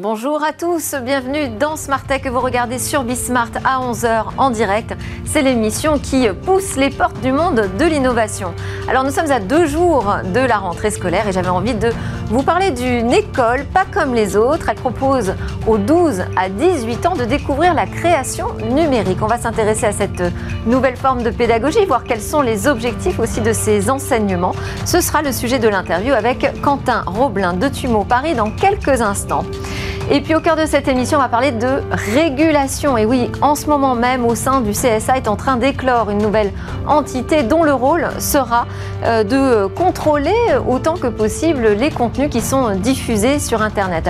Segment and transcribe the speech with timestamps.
[0.00, 4.50] Bonjour à tous, bienvenue dans Smart Tech que vous regardez sur Bismart à 11h en
[4.50, 4.94] direct.
[5.24, 8.54] C'est l'émission qui pousse les portes du monde de l'innovation.
[8.88, 11.90] Alors nous sommes à deux jours de la rentrée scolaire et j'avais envie de
[12.28, 14.70] vous parler d'une école pas comme les autres.
[14.70, 15.34] Elle propose
[15.66, 19.18] aux 12 à 18 ans de découvrir la création numérique.
[19.20, 20.22] On va s'intéresser à cette
[20.64, 24.54] nouvelle forme de pédagogie, voir quels sont les objectifs aussi de ces enseignements.
[24.86, 29.44] Ce sera le sujet de l'interview avec Quentin Roblin de Tumo Paris dans quelques instants.
[30.10, 32.96] Et puis au cœur de cette émission, on va parler de régulation.
[32.96, 36.18] Et oui, en ce moment même, au sein du CSA est en train d'éclore une
[36.18, 36.50] nouvelle
[36.86, 38.66] entité dont le rôle sera
[39.04, 40.34] euh, de contrôler
[40.66, 44.08] autant que possible les contenus qui sont diffusés sur Internet.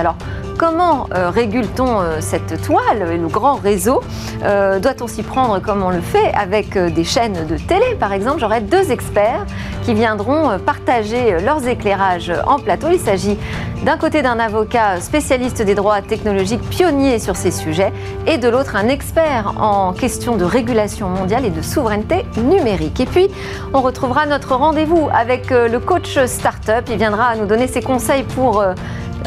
[0.59, 4.03] Comment euh, régule-t-on euh, cette toile, le grand réseau
[4.43, 8.41] euh, Doit-on s'y prendre comme on le fait avec des chaînes de télé, par exemple
[8.41, 9.45] J'aurai deux experts
[9.83, 12.87] qui viendront partager leurs éclairages en plateau.
[12.91, 13.37] Il s'agit
[13.85, 17.93] d'un côté d'un avocat spécialiste des droits technologiques, pionnier sur ces sujets,
[18.27, 22.99] et de l'autre un expert en question de régulation mondiale et de souveraineté numérique.
[22.99, 23.29] Et puis,
[23.73, 26.83] on retrouvera notre rendez-vous avec le coach startup.
[26.89, 28.61] Il viendra nous donner ses conseils pour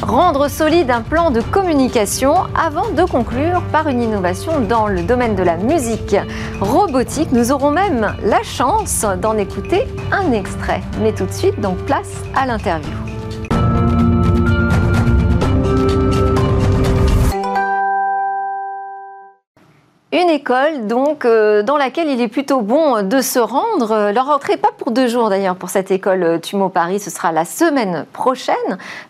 [0.01, 5.35] rendre solide un plan de communication avant de conclure par une innovation dans le domaine
[5.35, 6.17] de la musique
[6.61, 7.33] robotique.
[7.33, 10.81] Nous aurons même la chance d'en écouter un extrait.
[11.01, 13.02] Mais tout de suite, donc place à l'interview.
[20.15, 24.13] Une école donc euh, dans laquelle il est plutôt bon de se rendre.
[24.13, 27.33] Leur rentrée pas pour deux jours d'ailleurs pour cette école euh, Tumo Paris, ce sera
[27.33, 28.55] la semaine prochaine.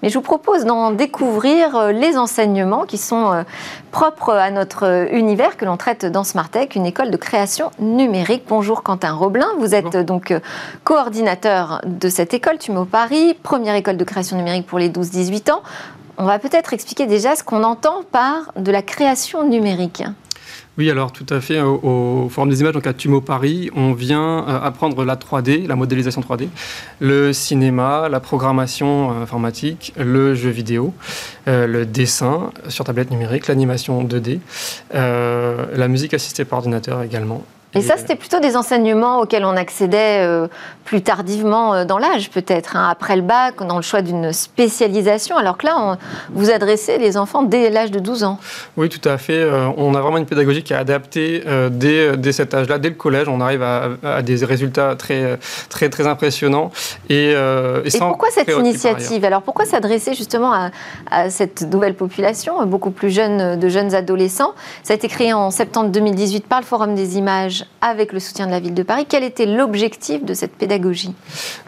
[0.00, 3.44] Mais je vous propose d'en découvrir euh, les enseignements qui sont
[3.90, 8.44] propres à notre univers que l'on traite dans Smartech, une école de création numérique.
[8.48, 10.32] Bonjour Quentin Roblin, vous êtes donc
[10.84, 15.62] coordinateur de cette école Tumo Paris, première école de création numérique pour les 12-18 ans.
[16.16, 20.04] On va peut-être expliquer déjà ce qu'on entend par de la création numérique.
[20.78, 21.60] Oui, alors tout à fait.
[21.60, 25.76] Au, Forum des images, donc à Tumo Paris, on vient euh, apprendre la 3D, la
[25.76, 26.48] modélisation 3D,
[26.98, 30.94] le cinéma, la programmation euh, informatique, le jeu vidéo,
[31.46, 34.38] euh, le dessin sur tablette numérique, l'animation 2D,
[34.94, 37.44] la musique assistée par ordinateur également,
[37.74, 40.46] et, ça, c'était plutôt des enseignements auxquels on accédait euh,
[40.84, 45.36] plus tardivement euh, dans l'âge, peut-être, hein, après le bac, dans le choix d'une spécialisation,
[45.36, 45.96] alors que là, on,
[46.34, 48.38] vous adressez les enfants dès l'âge de 12 ans.
[48.76, 49.38] Oui, tout à fait.
[49.38, 52.94] Euh, on a vraiment une pédagogie qui est adaptée dès, dès, cet âge-là, dès le
[52.94, 53.28] collège.
[53.28, 55.38] On arrive à, des résultats très,
[55.68, 56.70] très, très impressionnants.
[57.08, 59.24] Et, et, pourquoi cette initiative?
[59.24, 60.70] Alors, pourquoi s'adresser justement à,
[61.10, 64.52] à, cette nouvelle population, beaucoup plus jeune, de jeunes adolescents?
[64.82, 68.46] Ça a été créé en septembre 2018 par le Forum des images avec le soutien
[68.46, 69.06] de la ville de Paris.
[69.08, 71.12] Quel était l'objectif de cette pédagogie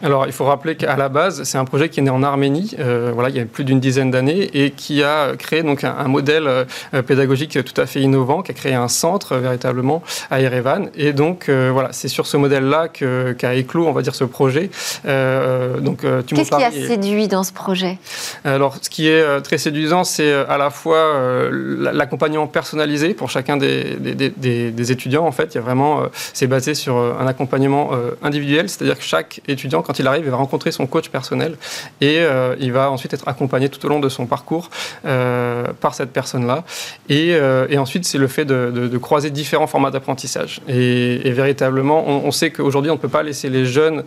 [0.01, 2.75] Alors, il faut rappeler qu'à la base, c'est un projet qui est né en Arménie,
[2.79, 6.07] euh, voilà, il y a plus d'une dizaine d'années, et qui a créé donc un,
[6.07, 10.01] modèle euh, pédagogique tout à fait innovant, qui a créé un centre véritablement
[10.31, 10.89] à Erevan.
[10.95, 14.69] Et donc, euh, voilà, c'est sur ce modèle-là qu'a éclos, on va dire, ce projet.
[15.05, 17.97] donc, Qu'est-ce qui a séduit dans ce projet?
[18.45, 23.95] Alors, ce qui est très séduisant, c'est à la fois l'accompagnement personnalisé pour chacun des,
[23.95, 25.25] des, des étudiants.
[25.25, 28.69] En fait, il y a vraiment euh, c'est basé sur euh, un accompagnement euh, individuel,
[28.69, 31.57] c'est-à-dire que chaque étudiant, quand il arrive, il va rencontrer son coach personnel
[32.01, 32.23] et
[32.59, 34.69] il va ensuite être accompagné tout au long de son parcours
[35.03, 36.63] par cette personne-là.
[37.09, 37.37] Et,
[37.77, 40.61] ensuite, c'est le fait de, croiser différents formats d'apprentissage.
[40.67, 44.03] Et, véritablement, on, sait qu'aujourd'hui, on ne peut pas laisser les jeunes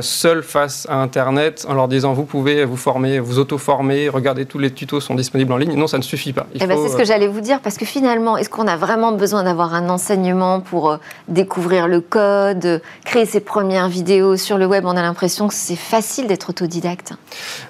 [0.00, 4.58] seuls face à Internet en leur disant vous pouvez vous former, vous auto-former, regardez tous
[4.58, 5.74] les tutos sont disponibles en ligne.
[5.74, 6.46] Non, ça ne suffit pas.
[6.54, 9.12] Eh ben, c'est ce que j'allais vous dire parce que finalement, est-ce qu'on a vraiment
[9.12, 10.98] besoin d'avoir un enseignement pour
[11.28, 15.76] découvrir le code, créer ses premières vidéos sur le web, on a l'impression que c'est
[15.76, 17.14] facile d'être autodidacte.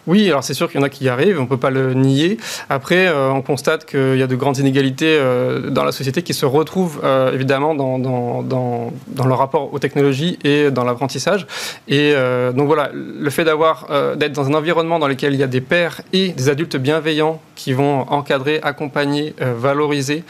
[0.07, 1.71] Oui, alors c'est sûr qu'il y en a qui y arrivent, on ne peut pas
[1.71, 2.39] le nier.
[2.69, 6.35] Après, euh, on constate qu'il y a de grandes inégalités euh, dans la société qui
[6.35, 8.93] se retrouvent euh, évidemment dans, dans,
[9.37, 11.47] rapport aux technologies et dans l'apprentissage.
[11.89, 12.15] Et
[12.55, 15.61] donc voilà, le fait d'avoir d'être dans un environnement dans lequel il y a des
[15.61, 20.25] pères et des adultes bienveillants qui vont encadrer, accompagner, valoriser,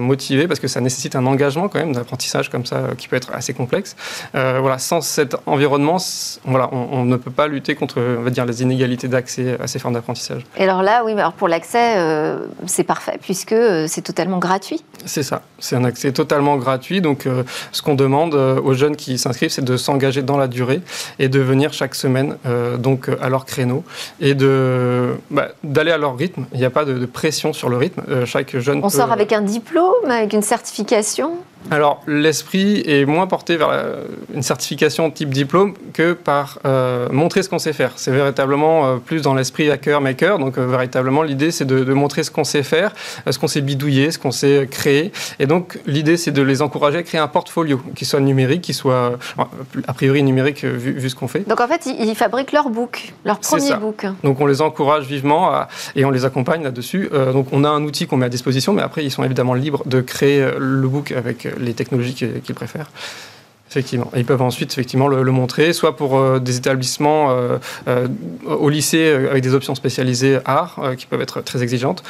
[0.00, 3.32] motiver, parce que ça nécessite un engagement quand même d'apprentissage comme ça qui peut être
[3.32, 3.96] assez complexe.
[4.32, 5.98] voilà, sans cet environnement,
[6.44, 9.78] voilà, on, ne peut pas lutter contre, on va dire, les inégalités d'accès à ces
[9.78, 10.44] formes d'apprentissage.
[10.56, 14.82] Et alors là, oui, alors pour l'accès, euh, c'est parfait puisque euh, c'est totalement gratuit.
[15.06, 17.00] C'est ça, c'est un accès totalement gratuit.
[17.00, 17.42] Donc, euh,
[17.72, 20.80] ce qu'on demande aux jeunes qui s'inscrivent, c'est de s'engager dans la durée
[21.18, 22.36] et de venir chaque semaine,
[22.78, 23.84] donc à leur créneau,
[24.20, 26.46] et de bah, d'aller à leur rythme.
[26.52, 28.02] Il n'y a pas de, pression sur le rythme.
[28.26, 28.80] chaque jeune.
[28.82, 31.38] On sort avec un diplôme, avec une certification?
[31.70, 33.70] Alors, l'esprit est moins porté vers
[34.34, 37.92] une certification type diplôme que par euh, montrer ce qu'on sait faire.
[37.96, 40.38] C'est véritablement euh, plus dans l'esprit hacker maker.
[40.38, 42.94] Donc, euh, véritablement, l'idée, c'est de, montrer ce qu'on sait faire,
[43.28, 45.12] ce qu'on sait bidouiller, ce qu'on sait créer.
[45.38, 48.74] Et donc, l'idée, c'est de les encourager à créer un portfolio qui soit numérique, qui
[48.74, 49.18] soit
[49.86, 51.46] a priori numérique vu, ce qu'on fait.
[51.48, 54.06] Donc, en fait, ils, fabriquent leur book, leur premier book.
[54.24, 57.10] Donc, on les encourage vivement et on les accompagne là-dessus.
[57.32, 59.82] donc, on a un outil qu'on met à disposition, mais après, ils sont évidemment libres
[59.86, 62.90] de créer le book avec les technologies qu'ils préfèrent.
[63.70, 64.10] Effectivement.
[64.16, 68.08] ils peuvent ensuite effectivement le, montrer, soit pour euh, des établissements euh, euh,
[68.44, 72.02] au lycée avec des options spécialisées art qui peuvent être très exigeantes,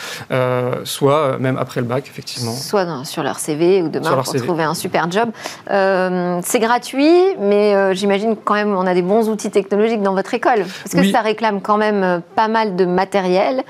[0.84, 2.52] soit même après le bac, effectivement.
[2.52, 5.28] Soit sur leur CV ou demain pour trouver un super job.
[5.66, 10.64] c'est gratuit, mais j'imagine quand même on a des bons outils technologiques dans votre école.
[10.84, 13.64] Parce que ça réclame quand même pas mal de matériel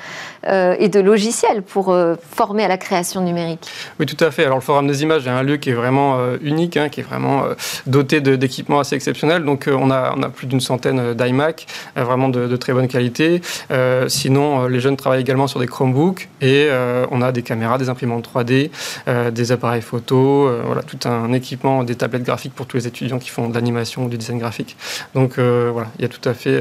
[0.46, 1.94] et de logiciels pour
[2.30, 3.68] former à la création numérique.
[3.98, 4.44] Oui, tout à fait.
[4.44, 7.04] Alors le Forum des images est un lieu qui est vraiment unique, hein, qui est
[7.04, 7.44] vraiment
[7.86, 9.44] doté d'équipements assez exceptionnels.
[9.44, 11.66] Donc euh, on a, plus d'une centaine d'iMac,
[11.96, 13.40] euh, vraiment de, très bonne qualité.
[13.70, 16.68] Euh, sinon, les jeunes travaillent également sur des Chromebooks et
[17.10, 18.70] on a des caméras, des imprimantes 3D,
[19.30, 23.30] des appareils photo, voilà, tout un équipement, des tablettes graphiques pour tous les étudiants qui
[23.30, 24.76] font de l'animation ou du design graphique.
[25.14, 26.60] Donc voilà, il y a tout à fait.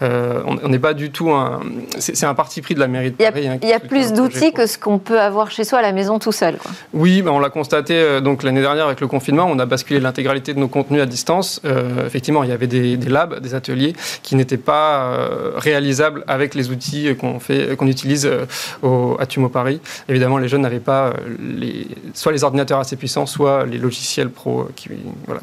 [0.00, 1.60] on n'est pas du tout un.
[1.98, 3.48] C'est un parti pris de la mairie de Paris.
[3.48, 5.92] Hein, il y a, plus d'outils que ce qu'on peut avoir chez soi à la
[5.92, 6.56] maison tout seul.
[6.92, 10.54] Oui, ben, on l'a constaté donc l'année dernière avec le confinement, on a basculé l'intégralité
[10.54, 14.36] de nos contenus à distance, euh, effectivement, il y avait des, labs, des ateliers qui
[14.36, 18.46] n'étaient pas euh, réalisables avec les outils qu'on fait, qu'on utilise euh,
[18.82, 19.80] au, à Tumo Paris.
[20.08, 24.68] Évidemment, les jeunes n'avaient pas les, soit les ordinateurs assez puissants, soit les logiciels pro
[24.76, 24.88] qui,
[25.26, 25.40] voilà,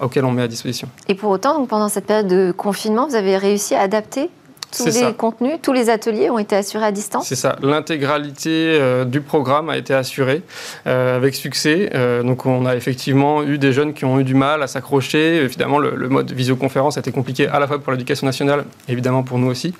[0.00, 0.88] auxquels on met à disposition.
[1.08, 4.30] Et pour autant, donc, pendant cette période de confinement, vous avez réussi à adapter
[4.70, 7.56] tous les contenus, tous les ateliers ont été assurés à distance C'est ça.
[7.62, 10.42] L'intégralité euh, du programme a été assurée
[10.86, 11.90] euh, avec succès.
[11.94, 15.36] Euh, donc, on a effectivement eu des jeunes qui ont eu du mal à s'accrocher.
[15.36, 19.38] Évidemment, le, mode visioconférence a été compliqué à la fois pour l'éducation nationale, évidemment pour
[19.38, 19.74] nous aussi.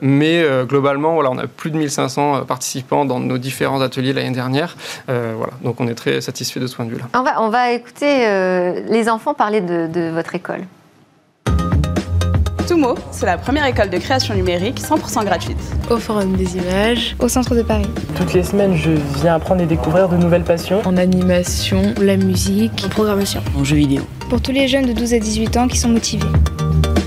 [0.00, 4.76] mais globalement, voilà, on a plus de 1500 participants dans nos différents ateliers l'année dernière.
[5.06, 5.52] voilà.
[5.62, 7.04] Donc, on est très satisfait de ce point de vue-là.
[7.14, 8.26] On va, on va écouter
[8.88, 10.64] les enfants parler de votre école.
[12.72, 15.58] Tumo, c'est la première école de création numérique 100% gratuite.
[15.90, 17.86] Au Forum des images, au centre de Paris.
[18.16, 20.80] Toutes les semaines, je viens apprendre et découvrir de nouvelles passions.
[20.86, 23.42] En animation, la musique, en programmation.
[23.58, 24.04] En jeux vidéo.
[24.30, 26.24] Pour tous les jeunes de 12 à 18 ans qui sont motivés.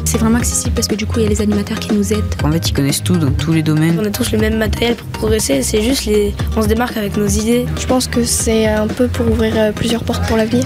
[0.05, 2.35] C'est vraiment accessible parce que du coup, il y a les animateurs qui nous aident.
[2.43, 3.97] En fait, ils connaissent tout dans tous les domaines.
[3.99, 6.35] On a tous le même matériel pour progresser, c'est juste les...
[6.55, 7.65] on se démarque avec nos idées.
[7.79, 10.63] Je pense que c'est un peu pour ouvrir euh, plusieurs portes pour l'avenir.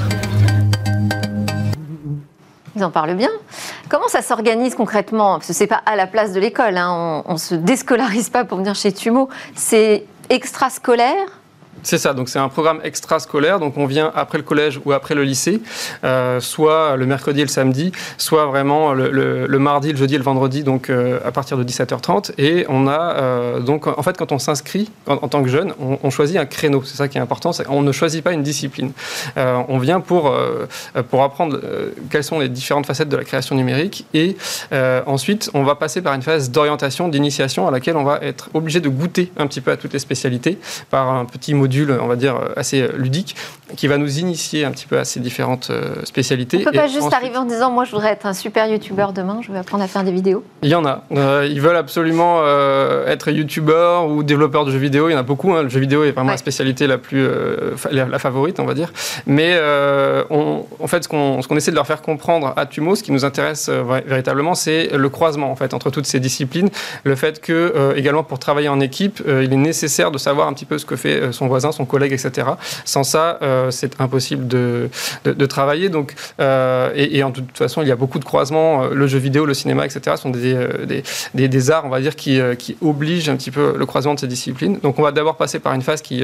[2.76, 3.30] Ils en parlent bien.
[3.90, 5.40] Comment ça s'organise concrètement?
[5.40, 6.78] Que c'est pas à la place de l'école.
[6.78, 7.24] Hein.
[7.26, 9.30] On, se déscolarise pas pour venir chez Tumo.
[9.56, 11.39] C'est extrascolaire?
[11.84, 15.16] C'est ça, donc c'est un programme extrascolaire, donc on vient après le collège ou après
[15.16, 15.62] le lycée,
[16.04, 20.24] euh, soit le mercredi et le samedi, soit vraiment le, mardi, le jeudi et le
[20.24, 22.34] vendredi, donc euh, à partir de 17h30.
[22.38, 26.10] Et on a, euh, donc en fait, quand on s'inscrit en, tant que jeune, on,
[26.10, 28.92] choisit un créneau, c'est ça qui est important, on ne choisit pas une discipline.
[29.36, 30.36] on vient pour,
[31.10, 31.60] pour apprendre
[32.10, 34.36] quelles sont les différentes facettes de la création numérique et
[35.06, 38.80] ensuite on va passer par une phase d'orientation, d'initiation à laquelle on va être obligé
[38.80, 40.58] de goûter un petit peu à toutes les spécialités
[40.90, 41.69] par un petit module
[42.02, 43.36] on va dire, assez ludique,
[43.76, 46.58] qui va nous initier un petit peu à ces différentes euh, spécialités.
[46.58, 49.14] On ne peut pas juste arriver en disant, moi, je voudrais être un super youtubeur
[49.14, 50.44] demain, je vais apprendre à faire des vidéos.
[50.64, 51.04] Il y en a.
[51.12, 55.10] Euh, ils veulent absolument euh, être youtubeur ou développeur de jeux vidéo.
[55.10, 55.54] Il y en a beaucoup.
[55.54, 55.64] Hein.
[55.64, 57.28] Le jeu vidéo est vraiment la spécialité la plus,
[57.92, 58.92] la, favorite, on va dire.
[59.26, 59.58] Mais
[60.30, 63.70] en fait, ce qu'on essaie de leur faire comprendre à Tumo, ce qui nous intéresse
[63.70, 66.70] véritablement, c'est le croisement en fait entre toutes ces disciplines.
[67.04, 70.66] Le fait que également pour travailler en équipe, il est nécessaire de savoir un petit
[70.66, 72.48] peu ce que fait son voisin son collègue, etc.
[72.86, 74.90] Sans ça, euh, c'est impossible de,
[75.26, 75.90] de, travailler.
[75.90, 78.84] Donc, euh, et, en toute façon, il y a beaucoup de croisements.
[78.84, 80.16] Euh, le jeu vidéo, le cinéma, etc.
[80.18, 80.56] sont des,
[81.34, 84.20] des, des, arts, on va dire, qui, qui obligent un petit peu le croisement de
[84.20, 84.80] ces disciplines.
[84.82, 86.24] Donc, on va d'abord passer par une phase qui,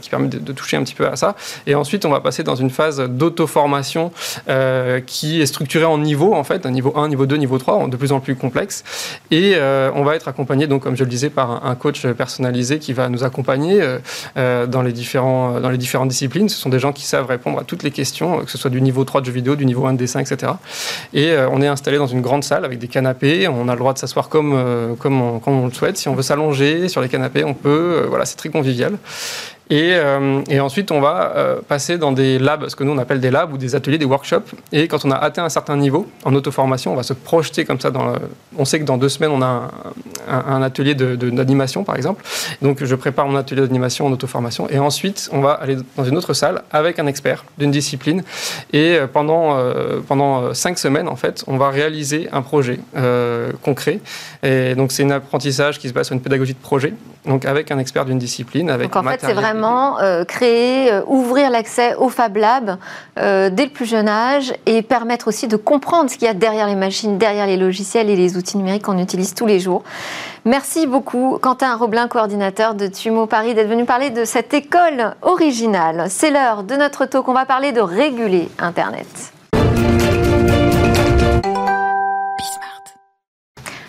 [0.00, 1.34] qui permet de, toucher un petit peu à ça.
[1.66, 4.12] Et ensuite, on va passer dans une phase d'auto-formation
[5.06, 7.96] qui est structurée en niveau, en fait, un niveau 1, niveau 2, niveau 3, de
[7.96, 8.84] plus en plus complexe.
[9.30, 9.56] Et
[9.94, 13.08] on va être accompagné, donc, comme je le disais, par un, coach personnalisé qui va
[13.08, 13.82] nous accompagner.
[14.44, 16.48] Euh, dans, les différents, dans les différentes disciplines.
[16.48, 18.80] Ce sont des gens qui savent répondre à toutes les questions, que ce soit du
[18.80, 20.52] niveau 3 de jeux vidéo, du niveau 1 de dessin, etc.
[21.12, 23.48] Et euh, on est installé dans une grande salle avec des canapés.
[23.48, 25.96] On a le droit de s'asseoir comme, euh, comme, comme on le souhaite.
[25.96, 28.06] Si on veut s'allonger sur les canapés, on peut.
[28.08, 28.98] voilà, c'est très convivial.
[29.70, 29.94] Et,
[30.50, 31.32] et ensuite, on va
[31.68, 34.04] passer dans des labs, ce que nous on appelle des labs ou des ateliers, des
[34.04, 34.54] workshops.
[34.72, 37.80] Et quand on a atteint un certain niveau en auto-formation, on va se projeter comme
[37.80, 37.90] ça.
[37.90, 38.14] Dans
[38.56, 39.70] on sait que dans deux semaines, on a
[40.28, 42.22] un, atelier d'animation, de, par exemple.
[42.62, 44.68] Donc, je prépare mon atelier d'animation en auto-formation.
[44.70, 48.22] Et ensuite, on va aller dans une autre salle avec un expert d'une discipline.
[48.72, 49.56] Et pendant,
[50.06, 52.78] pendant cinq semaines, en fait, on va réaliser un projet
[53.62, 54.00] concret.
[54.42, 56.94] Et donc, c'est un apprentissage qui se base sur une pédagogie de projet,
[57.26, 58.70] donc avec un expert d'une discipline.
[58.70, 62.76] Avec donc, en fait, c'est vraiment euh, créer, euh, ouvrir l'accès au Fab Lab
[63.18, 66.34] euh, dès le plus jeune âge et permettre aussi de comprendre ce qu'il y a
[66.34, 69.82] derrière les machines, derrière les logiciels et les outils numériques qu'on utilise tous les jours.
[70.44, 76.06] Merci beaucoup, Quentin Roblin, coordinateur de Tumo Paris, d'être venu parler de cette école originale.
[76.08, 77.28] C'est l'heure de notre talk.
[77.28, 79.33] On va parler de réguler Internet.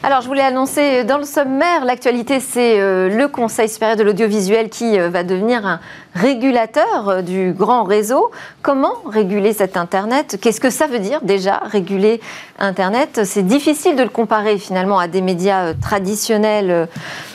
[0.08, 4.70] Alors, je voulais annoncer dans le sommaire, l'actualité, c'est euh, le Conseil supérieur de l'audiovisuel
[4.70, 5.80] qui euh, va devenir un
[6.14, 8.30] régulateur euh, du grand réseau.
[8.62, 10.38] Comment réguler cet Internet?
[10.40, 12.22] Qu'est-ce que ça veut dire déjà, réguler
[12.60, 13.22] Internet?
[13.24, 16.88] C'est difficile de le comparer finalement à des médias traditionnels,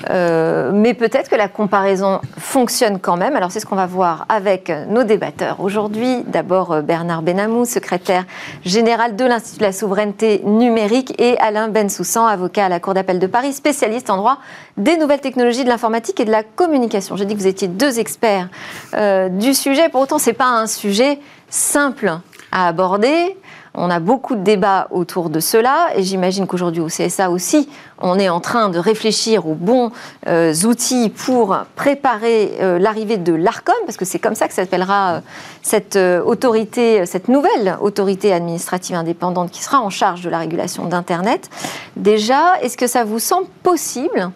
[0.08, 3.34] mais peut-être que la comparaison fonctionne quand même.
[3.34, 6.22] Alors, c'est ce qu'on va voir avec nos débatteurs aujourd'hui.
[6.26, 8.24] D'abord, Bernard Benamou, secrétaire
[8.64, 13.18] général de l'Institut de la souveraineté numérique, et Alain Bensoussan, avocat à la Cour d'appel
[13.18, 14.38] de Paris, spécialiste en droit
[14.76, 17.16] des nouvelles technologies, de l'informatique et de la communication.
[17.16, 18.48] J'ai dit que vous étiez deux experts
[18.94, 19.88] euh, du sujet.
[19.88, 22.18] Pour autant, ce n'est pas un sujet simple
[22.52, 23.36] à aborder.
[23.74, 28.18] On a beaucoup de débats autour de cela et j'imagine qu'aujourd'hui au CSA aussi, on
[28.18, 29.92] est en train de réfléchir aux bons
[30.26, 35.16] euh, outils pour préparer euh, l'arrivée de l'ARCOM, parce que c'est comme ça que s'appellera
[35.16, 35.20] euh,
[35.62, 41.48] cette nouvelle autorité administrative indépendante qui sera en charge de la régulation d'Internet.
[41.96, 44.30] Déjà, est-ce que ça vous semble possible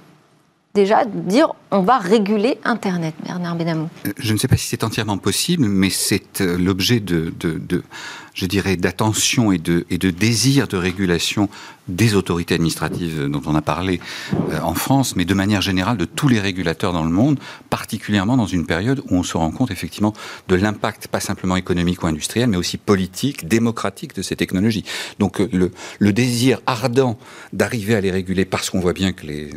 [0.75, 3.89] déjà de dire on va réguler Internet, Bernard Benamou?
[4.19, 7.33] Je ne sais pas si c'est entièrement possible, mais c'est l'objet de
[8.35, 11.49] je dirais, d'attention et de, et de désir de régulation
[11.89, 14.01] des autorités administratives dont on a parlé
[14.51, 17.39] euh, en France, mais de manière générale de tous les régulateurs dans le monde,
[17.71, 20.13] particulièrement dans une période où on se rend compte effectivement
[20.49, 24.85] de l'impact, pas simplement économique ou industriel, mais aussi politique, démocratique de ces technologies.
[25.19, 27.19] Donc euh, le, le désir ardent
[27.53, 29.51] d'arriver à les réguler parce qu'on voit bien que les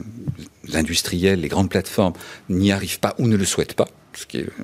[0.73, 2.13] industriels, les grandes plateformes
[2.49, 4.63] n'y arrivent pas ou ne le souhaitent pas, ce qui est euh,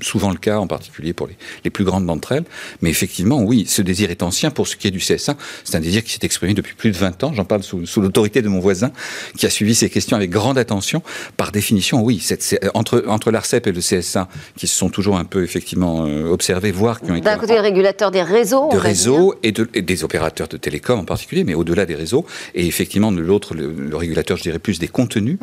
[0.00, 1.28] souvent le cas, en particulier pour
[1.64, 2.44] les, plus grandes d'entre elles.
[2.82, 4.50] Mais effectivement, oui, ce désir est ancien.
[4.50, 6.96] Pour ce qui est du CSA, c'est un désir qui s'est exprimé depuis plus de
[7.00, 7.32] 20 ans.
[7.34, 8.92] J'en parle sous, l'autorité de mon voisin,
[9.36, 11.02] qui a suivi ces questions avec grande attention.
[11.36, 12.26] Par définition, oui,
[12.74, 16.70] entre, entre l'ARCEP et le CSA, qui se sont toujours un peu effectivement euh, observés,
[16.70, 17.24] voire qui ont été...
[17.24, 18.68] D'un côté, les régulateurs des réseaux.
[18.70, 22.24] De réseaux et, des opérateurs de télécom en particulier, mais au-delà des réseaux.
[22.54, 25.38] Et effectivement, de l'autre, le, régulateur, je dirais plus des contenus.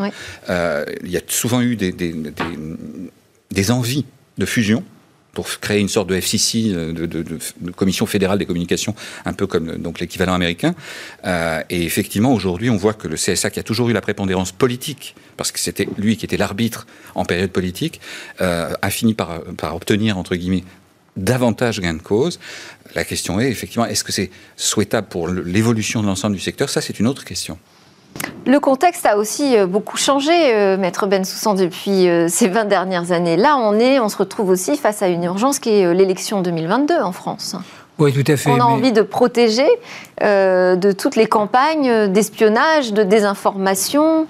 [0.50, 1.94] Euh, il y a souvent eu des
[3.52, 4.06] des envies
[4.38, 4.84] de fusion
[5.38, 9.78] pour créer une sorte de FCC, euh, de, Commission fédérale des communications, un peu comme
[9.78, 10.74] donc l'équivalent américain.
[11.26, 14.52] Euh, et effectivement, aujourd'hui, on voit que le CSA, qui a toujours eu la prépondérance
[14.52, 18.02] politique, parce que c'était lui qui était l'arbitre en période politique,
[18.42, 20.64] euh, a fini par, par obtenir, entre guillemets,
[21.18, 22.40] davantage gain de cause.
[22.96, 26.68] La question est, effectivement, est-ce que c'est souhaitable pour l'évolution de l'ensemble du secteur?
[26.68, 27.60] Ça, c'est une autre question.
[28.48, 32.64] Le contexte a aussi euh, beaucoup changé, euh, Maître Ben Soussan, depuis euh, ces 20
[32.64, 33.36] dernières années.
[33.36, 36.96] Là, on, est, on se retrouve aussi face à une urgence qui est l'élection 2022
[37.02, 37.58] en France.
[38.00, 38.50] Oui, tout à fait.
[38.50, 39.68] On a envie de protéger
[40.22, 44.28] de toutes les campagnes d'espionnage, de désinformation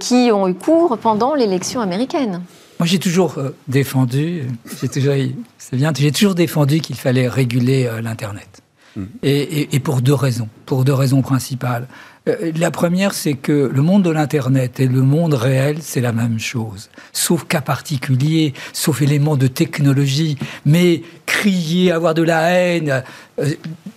[0.00, 2.40] qui ont eu cours pendant l'élection américaine.
[2.80, 3.36] Moi, j'ai toujours
[3.68, 8.62] défendu, c'est bien, j'ai toujours défendu qu'il fallait réguler l'Internet.
[8.96, 9.04] Mmh.
[9.24, 11.88] et, pour deux raisons, pour deux raisons principales.
[12.26, 16.12] Euh, la première, c'est que le monde de l'Internet et le monde réel, c'est la
[16.12, 16.88] même chose.
[17.12, 20.38] Sauf cas particulier, sauf éléments de technologie.
[20.64, 23.04] Mais crier, avoir de la haine,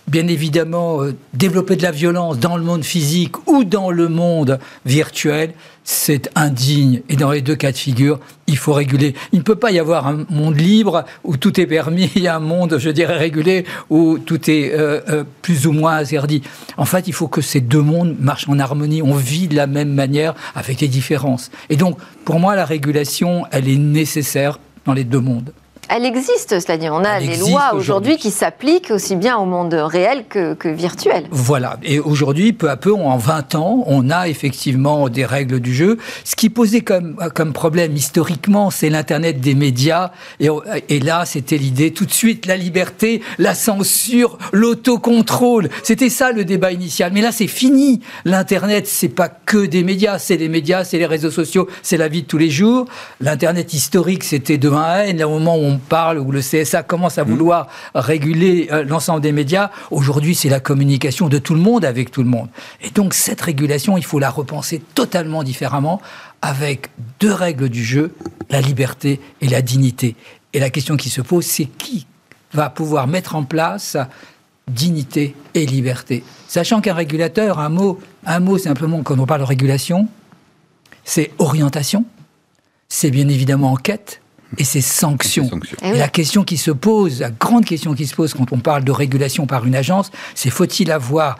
[0.08, 4.58] bien évidemment, euh, développer de la violence dans le monde physique ou dans le monde
[4.84, 5.52] virtuel,
[5.84, 7.02] c'est indigne.
[7.08, 9.14] Et dans les deux cas de figure, il faut réguler.
[9.32, 12.40] Il ne peut pas y avoir un monde libre où tout est permis et un
[12.40, 16.42] monde, je dirais, régulé où tout est euh, euh, plus ou moins interdit.
[16.76, 19.02] En fait, il faut que ces deux mondes marchent en harmonie.
[19.02, 21.50] On vit de la même manière avec des différences.
[21.70, 25.52] Et donc, pour moi, la régulation, elle est nécessaire dans les deux mondes.
[25.88, 26.88] Elle existe, cela dit.
[26.90, 31.24] On a les lois aujourd'hui qui s'appliquent aussi bien au monde réel que, que virtuel.
[31.30, 31.78] Voilà.
[31.82, 35.96] Et aujourd'hui, peu à peu, en 20 ans, on a effectivement des règles du jeu.
[36.24, 40.10] Ce qui posait comme, comme problème historiquement, c'est l'Internet des médias.
[40.40, 40.48] Et,
[40.90, 45.70] et là, c'était l'idée tout de suite, la liberté, la censure, l'autocontrôle.
[45.82, 47.12] C'était ça le débat initial.
[47.14, 48.00] Mais là, c'est fini.
[48.26, 50.18] L'Internet, c'est pas que des médias.
[50.18, 52.86] C'est les médias, c'est les réseaux sociaux, c'est la vie de tous les jours.
[53.20, 55.24] L'Internet historique, c'était de 1 à N.
[55.24, 57.28] Au moment où on parle, où le CSA commence à mmh.
[57.28, 62.10] vouloir réguler euh, l'ensemble des médias, aujourd'hui, c'est la communication de tout le monde avec
[62.10, 62.48] tout le monde.
[62.82, 66.00] Et donc, cette régulation, il faut la repenser totalement différemment
[66.42, 68.14] avec deux règles du jeu,
[68.50, 70.16] la liberté et la dignité.
[70.52, 72.06] Et la question qui se pose, c'est qui
[72.52, 73.96] va pouvoir mettre en place
[74.68, 76.24] dignité et liberté?
[76.46, 80.08] Sachant qu'un régulateur, un mot, un mot simplement quand on parle de régulation,
[81.04, 82.04] c'est orientation,
[82.88, 84.20] c'est bien évidemment enquête
[84.56, 85.50] et c'est sanction.
[85.82, 88.84] Et, la question qui se pose, la grande question qui se pose quand on parle
[88.84, 91.38] de régulation par une agence, c'est faut-il avoir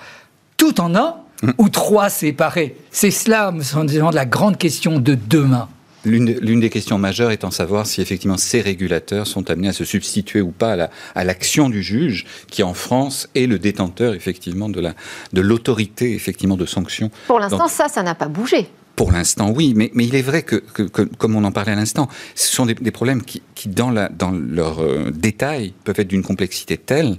[0.57, 1.17] tout en un
[1.57, 2.77] ou trois séparés?
[2.91, 5.69] C'est cela, me semble, la grande question de demain.
[6.05, 10.41] L'une des questions majeures étant savoir si effectivement ces régulateurs sont amenés à se substituer
[10.41, 16.11] ou pas à l'action du juge, qui en France est le détenteur effectivement de l'autorité
[16.11, 17.11] de effectivement de sanction.
[17.27, 18.69] Pour l'instant, ça, ça n'a pas bougé.
[18.99, 22.53] Pour l'instant, oui, mais, il est vrai que, comme on en parlait à l'instant, ce
[22.53, 27.17] sont des, problèmes qui, dans leur euh, détail, peuvent être d'une complexité telle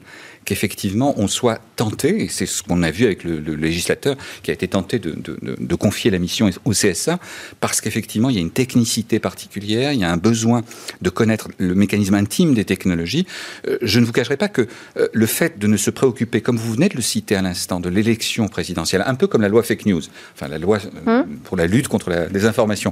[0.49, 4.53] qu'effectivement on soit tenté, et c'est ce qu'on a vu avec le, législateur qui a
[4.55, 7.19] été tenté de, de, confier la mission au CSA,
[7.59, 10.63] parce qu'effectivement il y a une technicité particulière, il y a un besoin
[11.01, 13.27] de connaître le mécanisme intime des technologies.
[13.67, 16.57] Euh, je ne vous cacherai pas que euh, le fait de ne se préoccuper, comme
[16.57, 19.61] vous venez de le citer à l'instant, de l'élection présidentielle, un peu comme la loi
[19.61, 20.01] fake news,
[20.33, 21.37] enfin la loi euh, hum.
[21.43, 22.91] pour la lutte contre la désinformation,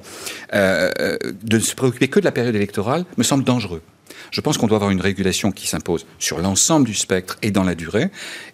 [0.53, 3.81] de ne se préoccuper que de la période électorale me semble dangereux.
[4.31, 7.63] Je pense qu'on doit avoir une régulation qui s'impose sur l'ensemble du spectre et dans
[7.63, 8.09] la durée.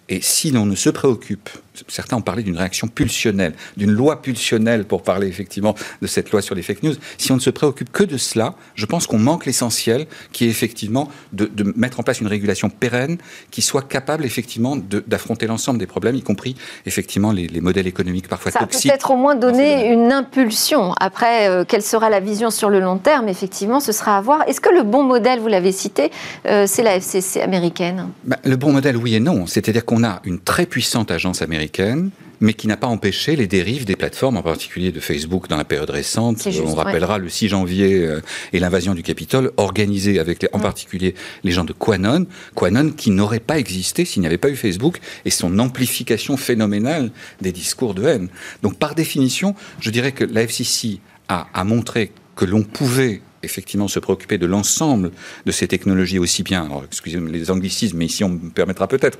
[0.08, 1.48] Et si l'on ne se préoccupe,
[1.88, 6.42] certains ont parlé d'une réaction pulsionnelle, d'une loi pulsionnelle pour parler effectivement de cette loi
[6.42, 9.18] sur les fake news, si on ne se préoccupe que de cela, je pense qu'on
[9.18, 13.16] manque l'essentiel, qui est effectivement de, mettre en place une régulation pérenne
[13.50, 16.54] qui soit capable effectivement d'affronter l'ensemble des problèmes, y compris
[16.84, 18.90] effectivement les, modèles économiques parfois Ça toxiques.
[18.90, 20.92] peut-être au moins donner une impulsion.
[21.00, 23.28] Après, euh, quelle sera la vision sur le long terme?
[23.28, 24.46] Effectivement, ce sera à voir.
[24.46, 26.10] Est-ce que le bon modèle, vous l'avez cité,
[26.46, 29.46] euh, c'est la FCC américaine bah, Le bon modèle, oui et non.
[29.46, 33.84] C'est-à-dire qu'on a une très puissante agence américaine mais qui n'a pas empêché les dérives
[33.84, 36.46] des plateformes, en particulier de Facebook dans la période récente.
[36.64, 38.20] On rappellera le 6 janvier euh,
[38.52, 42.26] et l'invasion du Capitole, organisée avec en particulier les gens de Quanon.
[42.54, 47.10] Quanon qui n'aurait pas existé s'il n'y avait pas eu Facebook et son amplification phénoménale
[47.40, 48.28] des discours de haine.
[48.62, 53.88] Donc par définition, je dirais que la FCC a, a montré que l'on pouvait effectivement
[53.88, 55.10] se préoccuper de l'ensemble
[55.46, 59.18] de ces technologies aussi bien, excusez-moi les anglicismes, mais ici on me permettra peut-être,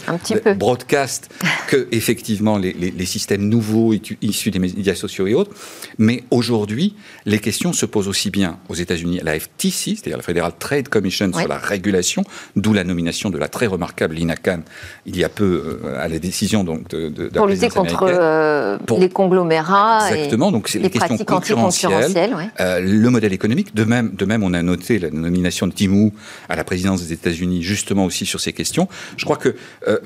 [0.57, 1.31] broadcast,
[1.69, 5.53] que effectivement les, les, systèmes nouveaux issus des médias sociaux et autres.
[5.99, 6.95] Mais aujourd'hui,
[7.27, 10.89] les questions se posent aussi bien aux États-Unis, à la FTC, c'est-à-dire la Federal Trade
[10.89, 12.25] Commission sur la régulation,
[12.57, 14.61] d'où la nomination de la très remarquable Lina Khan
[15.07, 18.79] il y a peu euh, à la décision donc de, de, pour lutter contre euh,
[18.99, 20.51] les conglomérats, exactement.
[20.51, 24.63] donc c'est les, questions concurrentielles, euh, le modèle économique, de même de même, on a
[24.63, 26.13] noté la nomination de Timou
[26.49, 28.89] à la présidence des États-Unis, justement aussi sur ces questions.
[29.17, 29.55] Je crois que
[29.89, 29.99] euh,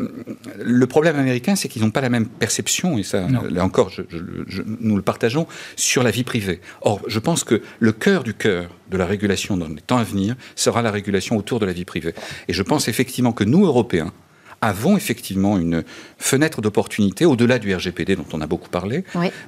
[0.63, 3.93] le problème américain, c'est qu'ils n'ont pas la même perception, et ça, là encore,
[4.81, 6.61] nous le partageons, sur la vie privée.
[6.83, 10.05] Or, je pense que le cœur du cœur de la régulation dans les temps à
[10.05, 12.15] venir sera la régulation autour de la vie privée.
[12.49, 14.13] Et je pense effectivement que nous, Européens,
[14.61, 15.85] avons effectivement une
[16.19, 19.05] fenêtre d'opportunité, au-delà du RGPD dont on a beaucoup parlé,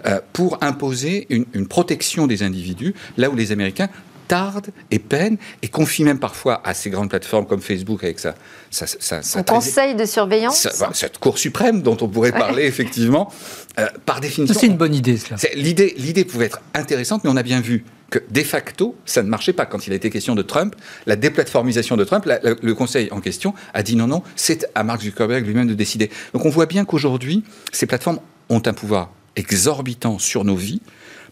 [0.07, 3.89] euh, pour imposer une, une, protection des individus, là où les Américains
[4.31, 8.37] tarde et peine et confie même parfois à ces grandes plateformes comme Facebook avec ça.
[8.71, 13.33] ça, ça, conseil de surveillance Cette Cour suprême dont on pourrait parler effectivement,
[13.81, 14.59] euh, par définition.
[14.59, 15.37] C'est une bonne idée cela.
[15.57, 19.29] L'idée, l'idée pouvait être intéressante, mais on a bien vu que de facto, ça ne
[19.29, 19.67] marchait pas.
[19.67, 23.53] Quand il a été question de Trump, la déplatformisation de Trump, le Conseil en question
[23.75, 26.09] a dit non, non, c'est à Mark Zuckerberg lui-même de décider.
[26.35, 30.83] Donc on voit bien qu'aujourd'hui, ces plateformes ont un pouvoir exorbitant sur nos vies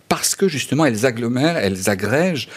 [0.08, 2.48] parce que justement elles agglomèrent, elles agrègent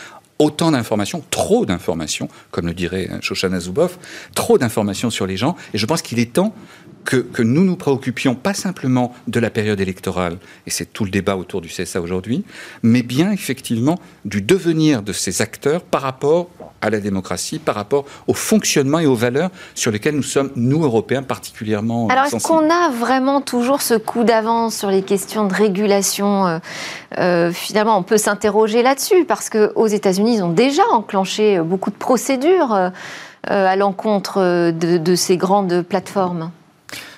[0.41, 3.99] autant d'informations, trop d'informations, comme le dirait Shoshana Zuboff,
[4.33, 5.55] trop d'informations sur les gens.
[5.73, 6.53] Et je pense qu'il est temps
[7.05, 11.11] que, que, nous nous préoccupions pas simplement de la période électorale, et c'est tout le
[11.11, 12.43] débat autour du CSA aujourd'hui,
[12.83, 16.49] mais bien effectivement du devenir de ces acteurs par rapport
[16.81, 20.83] à la démocratie, par rapport au fonctionnement et aux valeurs sur lesquelles nous sommes, nous,
[20.83, 25.53] Européens, particulièrement Alors, est-ce qu'on a vraiment toujours ce coup d'avance sur les questions de
[25.53, 26.59] régulation euh,
[27.19, 31.95] euh, Finalement, on peut s'interroger là-dessus, parce qu'aux États-Unis, ils ont déjà enclenché beaucoup de
[31.95, 32.89] procédures euh,
[33.45, 36.51] à l'encontre de, ces grandes plateformes.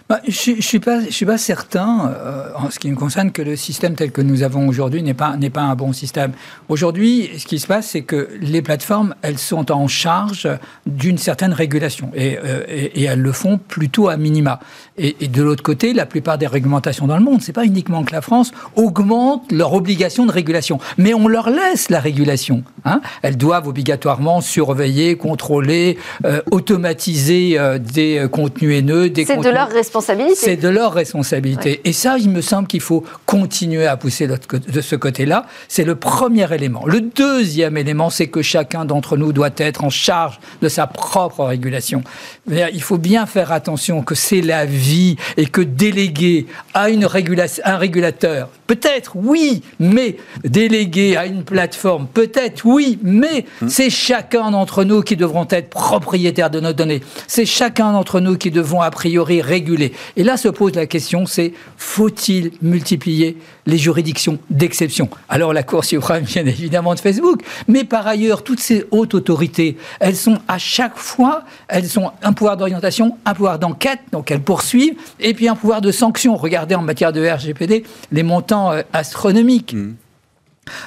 [0.10, 3.96] Bah, je ne suis, pas, certain, euh, en ce qui me concerne, que le système
[3.96, 6.34] tel que nous avons aujourd'hui n'est pas, pas un bon système.
[6.70, 10.48] Aujourd'hui, ce qui se passe, c'est que les plateformes, elles sont en charge
[10.86, 14.60] d'une certaine régulation euh, et, elles le font plutôt à minima.
[14.98, 18.04] Et, et de l'autre côté, la plupart des réglementations dans le monde, c'est pas uniquement
[18.04, 20.80] que la France, augmentent leur obligation de régulation.
[20.98, 22.64] Mais on leur laisse la régulation.
[22.86, 29.50] Hein elles doivent obligatoirement surveiller, contrôler, euh, automatiser euh, des contenus haineux, des C'est de
[29.50, 31.70] leur responsabilité c'est de leur responsabilité.
[31.72, 31.82] Ouais.
[31.86, 35.46] Et ça, il me semble qu'il faut continuer à pousser de ce côté-là.
[35.68, 36.86] C'est le premier élément.
[36.86, 41.46] Le deuxième élément, c'est que chacun d'entre nous doit être en charge de sa propre
[41.46, 42.04] régulation.
[42.50, 47.64] Il faut bien faire attention que c'est la vie et que déléguer à une régulation,
[47.66, 53.70] un régulateur, peut-être oui, mais déléguer à une plateforme, peut-être oui, mais mmh.
[53.70, 57.02] c'est chacun d'entre nous qui devront être propriétaires de nos données.
[57.28, 59.94] C'est chacun d'entre nous qui devons a priori réguler.
[60.18, 65.86] Et là se pose la question, c'est faut-il multiplier les juridictions d'exception Alors la Cour
[65.86, 70.58] suprême vient évidemment de Facebook, mais par ailleurs, toutes ces hautes autorités, elles sont à
[70.58, 75.48] chaque fois, elles ont un pouvoir d'orientation, un pouvoir d'enquête, donc elles poursuivent, et puis
[75.48, 76.36] un pouvoir de sanction.
[76.36, 79.74] Regardez en matière de RGPD les montants euh, astronomiques.
[79.74, 79.96] Mmh.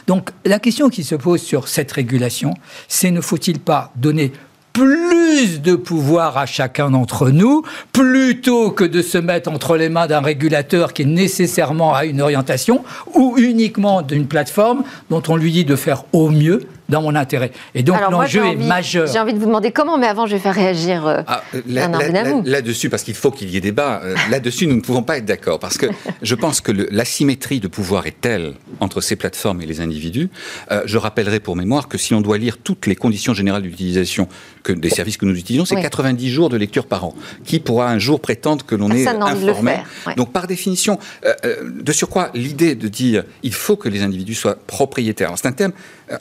[0.06, 2.54] Donc la question qui se pose sur cette régulation,
[2.88, 4.32] c'est ne faut-il pas donner
[4.72, 10.06] plus de pouvoir à chacun d'entre nous, plutôt que de se mettre entre les mains
[10.06, 15.64] d'un régulateur qui nécessairement a une orientation, ou uniquement d'une plateforme dont on lui dit
[15.64, 17.52] de faire au mieux dans mon intérêt.
[17.74, 19.06] Et donc l'enjeu est majeur.
[19.06, 21.88] J'ai envie de vous demander comment, mais avant je vais faire réagir euh, ah, là,
[21.88, 25.02] là, là, Là-dessus, parce qu'il faut qu'il y ait débat, euh, là-dessus nous ne pouvons
[25.02, 25.86] pas être d'accord, parce que
[26.22, 30.30] je pense que l'asymétrie de pouvoir est telle entre ces plateformes et les individus.
[30.70, 34.28] Euh, je rappellerai pour mémoire que si on doit lire toutes les conditions générales d'utilisation
[34.68, 35.82] des services que nous utilisons, c'est oui.
[35.82, 37.14] 90 jours de lecture par an.
[37.44, 39.72] Qui pourra un jour prétendre que l'on est informé
[40.06, 40.14] ouais.
[40.16, 45.32] Donc par définition, de surcroît, l'idée de dire il faut que les individus soient propriétaires,
[45.36, 45.72] c'est un terme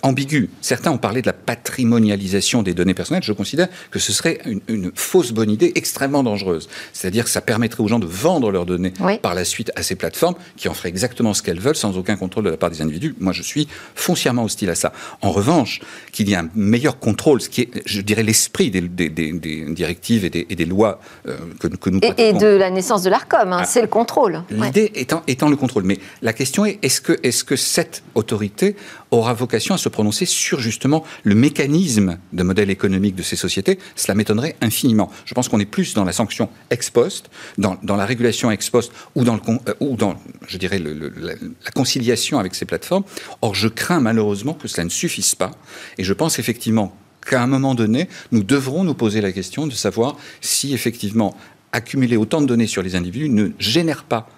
[0.03, 0.49] ambigu.
[0.61, 3.23] Certains ont parlé de la patrimonialisation des données personnelles.
[3.23, 6.69] Je considère que ce serait une, une fausse bonne idée extrêmement dangereuse.
[6.93, 9.17] C'est-à-dire que ça permettrait aux gens de vendre leurs données oui.
[9.19, 12.15] par la suite à ces plateformes qui en feraient exactement ce qu'elles veulent sans aucun
[12.15, 13.15] contrôle de la part des individus.
[13.19, 14.91] Moi, je suis foncièrement hostile à ça.
[15.21, 18.81] En revanche, qu'il y ait un meilleur contrôle, ce qui est, je dirais, l'esprit des,
[18.81, 22.47] des, des, des, directives et des, et lois euh, que, que, nous et, et, de
[22.47, 23.65] la naissance de l'ARCOM, hein, ah.
[23.65, 24.43] c'est le contrôle.
[24.49, 25.01] L'idée ouais.
[25.01, 25.83] étant, étant le contrôle.
[25.83, 28.75] Mais la question est, est-ce que, est -ce que cette autorité
[29.17, 33.79] aura vocation à se prononcer sur justement le mécanisme de modèle économique de ces sociétés,
[33.95, 35.11] cela m'étonnerait infiniment.
[35.25, 38.91] Je pense qu'on est plus dans la sanction ex post, dans, la régulation ex post
[39.15, 40.15] ou dans, le, euh, ou dans
[40.47, 43.03] je dirais, la, la, conciliation avec ces plateformes.
[43.41, 45.51] Or, je crains malheureusement que cela ne suffise pas.
[45.97, 46.95] Et je pense effectivement
[47.27, 51.35] qu'à un moment donné, nous devrons nous poser la question de savoir si effectivement
[51.71, 54.29] accumuler autant de données sur les individus ne génère pas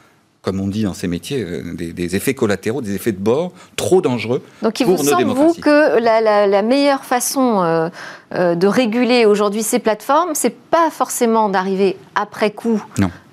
[0.41, 3.51] comme on dit dans ces métiers, euh, des, des, effets collatéraux, des effets de bord
[3.75, 7.61] trop dangereux Donc, il pour vous nos semble, vous, que la, la, la meilleure façon
[7.61, 7.89] euh,
[8.33, 12.83] euh, de réguler aujourd'hui ces plateformes, c'est pas forcément d'arriver après coup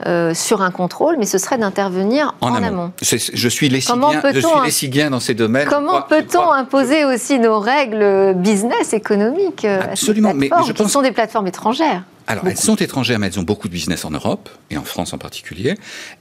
[0.07, 2.67] euh, sur un contrôle, mais ce serait d'intervenir en, en, amont.
[2.67, 2.93] amont.
[3.01, 5.69] Je suis lesiguien dans ces domaines.
[5.69, 10.87] Comment peut-on imposer aussi nos règles business économiques Absolument, à ces plateformes, mais je pense...
[10.87, 12.03] qui sont des plateformes étrangères?
[12.27, 12.53] Alors, beaucoup.
[12.53, 15.19] elles sont étrangères, mais elles ont beaucoup de business en Europe, et en France en
[15.19, 15.75] particulier,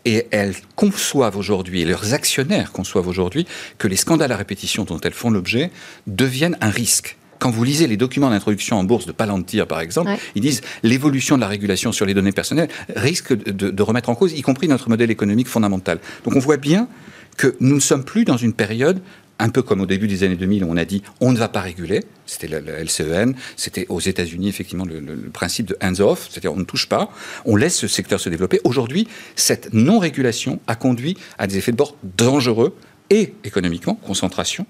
[0.06, 3.46] et elles conçoivent aujourd'hui, et leurs actionnaires conçoivent aujourd'hui,
[3.78, 5.72] que les scandales à répétition dont elles font l'objet
[6.08, 10.12] deviennent un risque quand vous lisez les documents d'introduction en bourse de Palantir, par exemple,
[10.12, 10.20] ouais.
[10.34, 14.16] ils disent l'évolution de la régulation sur les données personnelles risque de, de, remettre en
[14.16, 16.00] cause, y compris notre modèle économique fondamental.
[16.24, 16.88] Donc on voit bien
[17.36, 19.02] que nous ne sommes plus dans une période
[19.44, 21.50] un peu comme au début des années 2000, où on a dit on ne va
[21.50, 26.30] pas réguler, c'était la, LCEN, c'était aux États-Unis effectivement le, le, le, principe de hands-off,
[26.30, 27.12] c'est-à-dire on ne touche pas,
[27.44, 28.62] on laisse ce secteur se développer.
[28.64, 32.74] Aujourd'hui, cette non-régulation a conduit à des effets de bord dangereux
[33.10, 34.66] et économiquement, concentration,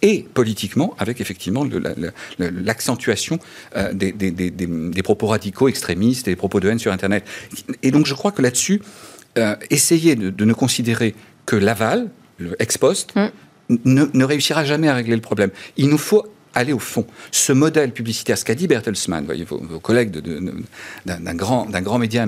[0.00, 1.66] et politiquement, avec effectivement
[2.38, 3.38] l'accentuation
[3.76, 7.24] euh, des, propos radicaux extrémistes et des propos de haine sur Internet.
[7.82, 8.80] Et donc je crois que là-dessus,
[9.36, 12.08] euh, essayer de, de, ne considérer que l'aval,
[12.38, 13.28] le ex post, mm.
[13.68, 15.50] Ne, réussira jamais à régler le problème.
[15.76, 17.04] Il nous faut aller au fond.
[17.32, 20.10] Ce modèle publicitaire, ce qu'a dit Bertelsmann, voyez, vos, collègues
[21.04, 22.26] d'un grand, grand média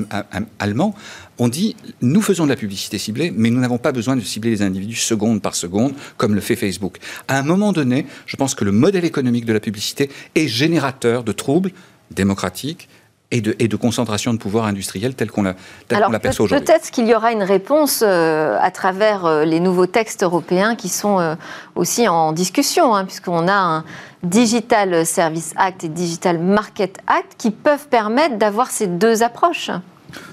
[0.58, 0.94] allemand,
[1.38, 4.50] on dit, nous faisons de la publicité ciblée, mais nous n'avons pas besoin de cibler
[4.50, 6.98] les individus seconde par seconde, comme le fait Facebook.
[7.28, 11.22] À un moment donné, je pense que le modèle économique de la publicité est générateur
[11.22, 11.70] de troubles
[12.10, 12.88] démocratiques,
[13.30, 16.64] et de, et de, concentration de pouvoir industriel tel qu'on l'aperçoit aujourd'hui.
[16.64, 20.88] Peut-être qu'il y aura une réponse euh, à travers euh, les nouveaux textes européens qui
[20.88, 21.34] sont euh,
[21.74, 23.84] aussi en discussion, hein, puisqu'on a un
[24.22, 29.70] Digital Service Act et Digital Market Act qui peuvent permettre d'avoir ces deux approches.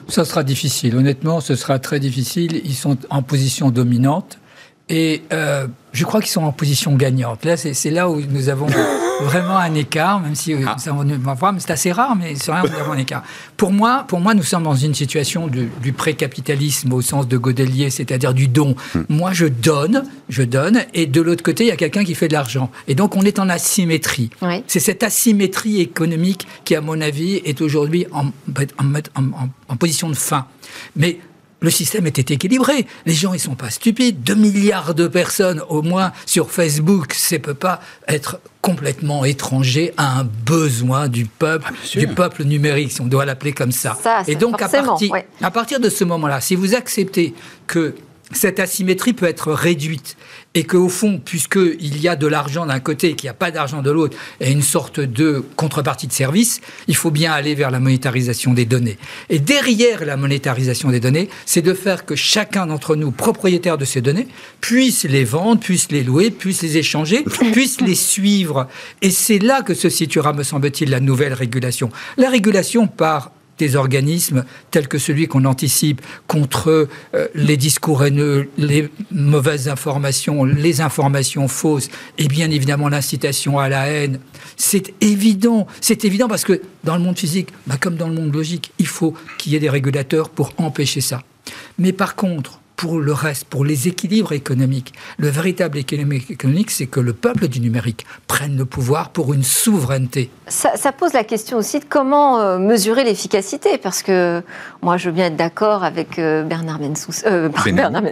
[0.08, 2.62] Ça sera difficile, honnêtement, ce sera très difficile.
[2.64, 4.38] Ils sont en position dominante
[4.90, 7.46] et euh, je crois qu'ils sont en position gagnante.
[7.46, 8.66] Là, c'est là où nous avons
[9.22, 10.76] vraiment un écart, même si ah.
[10.78, 13.24] c'est assez rare, mais c'est vrai, nous avons un écart.
[13.58, 17.38] Pour moi, pour moi, nous sommes dans une situation du, du pré-capitalisme au sens de
[17.38, 18.76] Godelier, c'est-à-dire du don.
[18.96, 19.04] Hmm.
[19.10, 22.28] Moi, je donne, je donne, et de l'autre côté, il y a quelqu'un qui fait
[22.28, 22.72] de l'argent.
[22.88, 24.32] Et donc, on est en asymétrie.
[24.68, 30.10] C'est cette asymétrie économique qui, à mon avis, est aujourd'hui en, en, en, en position
[30.10, 30.48] de fin.
[30.96, 31.20] Mais
[31.64, 32.86] le système était équilibré.
[33.06, 34.22] Les gens, ils sont pas stupides.
[34.22, 40.20] 2 milliards de personnes, au moins, sur Facebook, ça peut pas être complètement étranger à
[40.20, 43.98] un besoin du peuple, ah, du peuple numérique, si on doit l'appeler comme ça.
[44.28, 47.34] Et donc, à partir, à partir de ce moment-là, si vous acceptez
[47.66, 47.96] que
[48.34, 50.18] cette asymétrie peut être réduite
[50.56, 53.52] et qu'au fond, puisqu'il y a de l'argent d'un côté et qu'il n'y a pas
[53.52, 57.72] d'argent de l'autre, et une sorte de contrepartie de service, il faut bien aller vers
[57.72, 58.98] la monétarisation des données.
[59.30, 63.86] Et derrière la monétarisation des données, c'est de faire que chacun d'entre nous, propriétaire de
[63.86, 64.28] ces données,
[64.62, 68.68] puisse les vendre, puisse les louer, puisse les échanger, puisse les suivre.
[69.02, 71.90] Et c'est là que se situera, me semble-t-il, la nouvelle régulation.
[72.18, 78.50] La régulation par des organismes tels que celui qu'on anticipe contre euh, les discours haineux,
[78.58, 84.20] les mauvaises informations, les informations fausses et bien évidemment l'incitation à la haine.
[84.58, 88.34] C'est évident, c'est évident parce que dans le monde physique, bah, comme dans le monde
[88.34, 91.22] logique, il faut qu'il y ait des régulateurs pour empêcher ça.
[91.78, 94.94] Mais par contre, pour le reste, pour les équilibres économiques.
[95.18, 99.44] Le véritable équilibre économique, c'est que le peuple du numérique prenne le pouvoir pour une
[99.44, 100.30] souveraineté.
[100.48, 104.42] Ça, pose la question aussi de comment euh, mesurer l'efficacité, parce que
[104.82, 106.80] moi, je veux bien être d'accord avec euh, Bernard,
[107.26, 107.50] euh,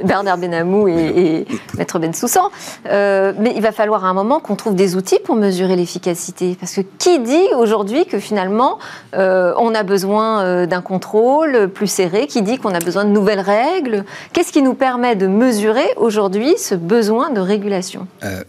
[0.03, 1.45] Bernard, Benamou et,
[1.77, 2.49] Maître Bensoussan,
[2.85, 6.75] mais il va falloir à un moment qu'on trouve des outils pour mesurer l'efficacité, parce
[6.75, 8.79] que qui dit aujourd'hui que finalement
[9.13, 14.05] on a besoin d'un contrôle plus serré, qui dit qu'on a besoin de nouvelles règles?
[14.33, 18.43] Qu'est-ce ce qui nous permet de mesurer aujourd'hui ce besoin de régulation euh,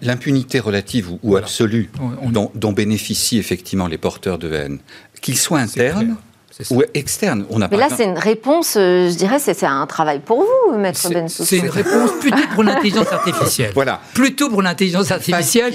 [0.00, 1.90] L'impunité relative ou, absolue
[2.54, 4.78] dont, bénéficient effectivement les porteurs de haine,
[5.20, 6.14] qu'ils soient internes
[6.70, 7.44] ou externe.
[7.50, 10.76] On a Mais là, c'est une réponse, euh, je dirais, c'est un travail pour vous,
[10.76, 11.44] Maître Bensous.
[11.44, 13.72] C'est une réponse plutôt pour l'intelligence artificielle.
[13.74, 14.00] voilà.
[14.14, 15.74] Plutôt pour l'intelligence artificielle.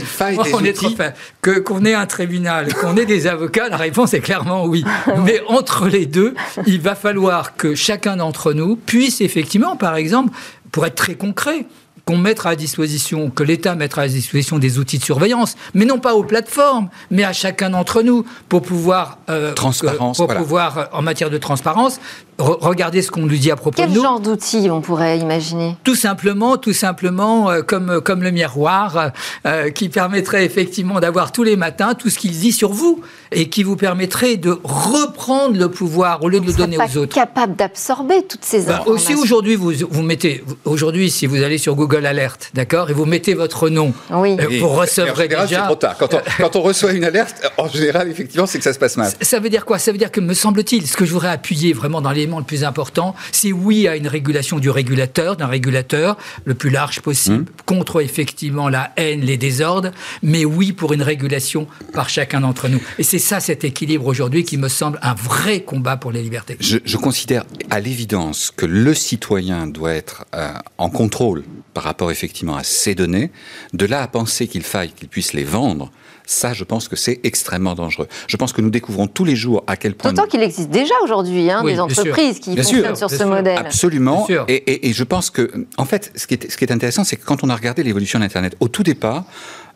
[1.41, 4.83] que qu'on ait un tribunal, qu'on ait des avocats, la réponse est clairement oui.
[5.25, 6.35] Mais entre les deux,
[6.65, 10.33] il va falloir que chacun d'entre nous puisse effectivement, par exemple,
[10.71, 11.65] pour être très concret,
[12.05, 15.99] qu'on mettra à disposition, que l'État mettra à disposition des outils de surveillance, mais non
[15.99, 20.85] pas aux plateformes, mais à chacun d'entre nous, pour pouvoir, euh, transparence, pour pouvoir, euh,
[20.91, 21.99] en matière de transparence,
[22.37, 23.93] regardez ce qu'on nous dit à propos de nous.
[23.93, 29.11] Quel genre d'outils on pourrait imaginer Tout simplement, tout simplement, euh, comme, comme le miroir,
[29.45, 33.49] euh, qui permettrait effectivement d'avoir tous les matins tout ce qu'il dit sur vous et
[33.49, 37.15] qui vous permettrait de reprendre le pouvoir au lieu de le donner aux autres.
[37.15, 39.13] capable d'absorber toutes ces bah, informations.
[39.13, 43.05] Aussi aujourd'hui, vous, vous mettez, aujourd'hui, si vous allez sur Google Alert, d'accord, et vous
[43.05, 44.37] mettez votre nom, oui.
[44.39, 45.63] Euh, vous recevrez déjà.
[45.63, 45.95] Trop tard.
[45.97, 48.97] Quand on, quand on reçoit une alerte, en général, effectivement, c'est que ça se passe
[48.97, 49.11] mal.
[49.21, 49.79] Ça veut dire quoi?
[49.79, 52.43] Ça veut dire que, me semble-t-il, ce que je voudrais appuyer vraiment dans les le
[52.43, 57.43] plus important, c'est oui à une régulation du régulateur, d'un régulateur le plus large possible,
[57.43, 57.45] mmh.
[57.65, 62.81] contre effectivement la haine, les désordres, mais oui pour une régulation par chacun d'entre nous.
[62.99, 66.57] Et c'est ça cet équilibre aujourd'hui qui me semble un vrai combat pour les libertés.
[66.59, 72.55] Je, considère à l'évidence que le citoyen doit être euh, en contrôle par rapport effectivement
[72.55, 73.31] à ces données.
[73.73, 75.91] De là à penser qu'il faille qu'il puisse les vendre,
[76.25, 78.07] ça, je pense que c'est extrêmement dangereux.
[78.27, 80.11] Je pense que nous découvrons tous les jours à quel point.
[80.11, 83.57] D'autant qu'il existe déjà aujourd'hui hein, des entreprises qui fonctionnent sur ce modèle.
[83.57, 84.27] Absolument.
[84.47, 87.25] Et, je pense que, en fait, ce qui est, ce qui est intéressant, c'est que
[87.25, 89.25] quand on a regardé l'évolution d'Internet, au tout départ,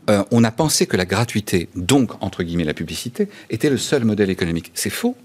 [0.09, 4.05] euh, on a pensé que la gratuité, donc entre guillemets la publicité, était le seul
[4.05, 4.71] modèle économique.
[4.73, 5.15] C'est faux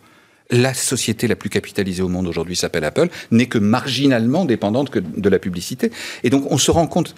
[0.50, 4.98] la société la plus capitalisée au monde aujourd'hui s'appelle Apple, n'est que marginalement dépendante que
[4.98, 5.90] de la publicité.
[6.22, 7.14] Et donc on se rend compte...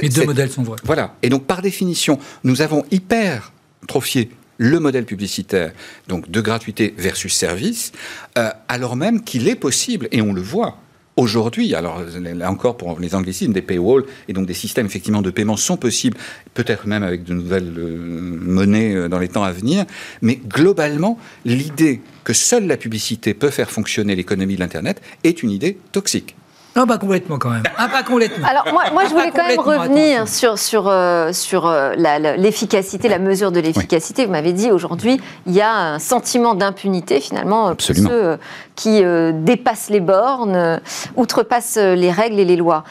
[0.00, 0.78] Les deux modèles sont vrais.
[0.84, 1.14] Voilà.
[1.22, 3.52] Et donc par définition, nous avons hyper
[3.86, 5.72] trophié le modèle publicitaire,
[6.08, 7.92] donc de gratuité versus service,
[8.36, 10.78] euh, alors même qu'il est possible, et on le voit,
[11.18, 15.30] aujourd'hui, alors là encore pour les anglicismes, des paywalls et donc des systèmes effectivement de
[15.30, 16.16] paiement sont possibles,
[16.54, 19.84] peut-être même avec de nouvelles euh, monnaies euh, dans les temps à venir,
[20.22, 25.50] mais globalement, l'idée que seule la publicité peut faire fonctionner l'économie de l'Internet est une
[25.50, 26.36] idée toxique.
[26.76, 27.62] Non, pas complètement quand même.
[27.78, 28.46] Ah, pas complètement.
[28.46, 31.94] Alors moi, moi je voulais quand même revenir sur, sur, euh, sur euh,
[32.36, 34.26] l'efficacité, la, mesure de l'efficacité.
[34.26, 38.36] Vous m'avez dit aujourd'hui, il y a un sentiment d'impunité finalement pour ceux euh,
[38.76, 39.02] qui
[39.42, 40.82] dépassent les bornes,
[41.16, 42.84] outrepassent les règles et les lois.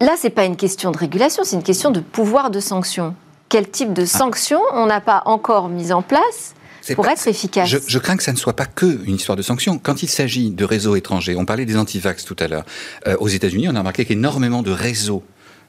[0.00, 3.16] Là, c'est pas une question de régulation, c'est une question de pouvoir de sanction.
[3.48, 4.06] Quel type de ah.
[4.06, 6.54] sanction on n'a pas encore mis en place
[6.94, 7.68] pour être efficace.
[7.68, 9.78] Je, crains que ça ne soit pas que une histoire de sanctions.
[9.78, 12.64] Quand il s'agit de réseaux étrangers, on parlait des antivax tout à l'heure.
[13.06, 15.22] Euh, aux États-Unis, on a remarqué qu'énormément de réseaux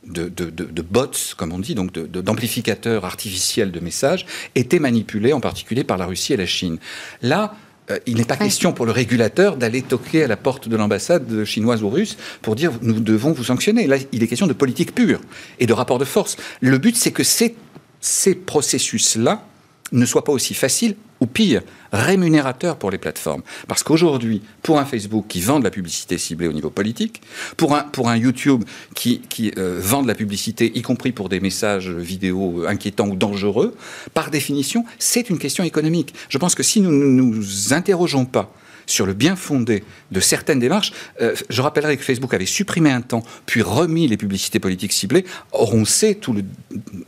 [0.06, 5.84] de, de, bots, comme on dit, donc d'amplificateurs artificiels de messages, étaient manipulés en particulier
[5.84, 6.78] par la Russie et la Chine.
[7.23, 7.56] Là,
[7.89, 11.43] euh, il n'est pas question pour le régulateur d'aller toquer à la porte de l'ambassade
[11.43, 13.88] chinoise ou russe pour dire nous devons vous sanctionner.
[13.88, 15.21] Là, il est question de politique pure
[15.60, 16.38] et de rapport de force.
[16.62, 17.56] Le but, c'est que ces,
[17.99, 19.43] ces processus-là
[19.91, 21.62] ne soient pas aussi faciles ou pire,
[21.93, 23.41] rémunérateur pour les plateformes.
[23.67, 27.21] Parce qu'aujourd'hui, pour un Facebook qui vend de la publicité ciblée au niveau politique,
[27.56, 31.30] pour un, pour un YouTube qui, qui euh, vend de la publicité, y compris pour
[31.30, 33.76] des messages vidéo inquiétants ou dangereux,
[34.13, 36.13] par définition, c'est une question économique.
[36.30, 38.54] Je pense que si nous ne nous interrogeons pas
[38.86, 40.93] sur le bien fondé de certaines démarches.
[41.21, 45.26] Euh, je rappellerai que Facebook avait supprimé un temps, puis remis les publicités politiques ciblées.
[45.52, 46.43] Or, on sait tout le,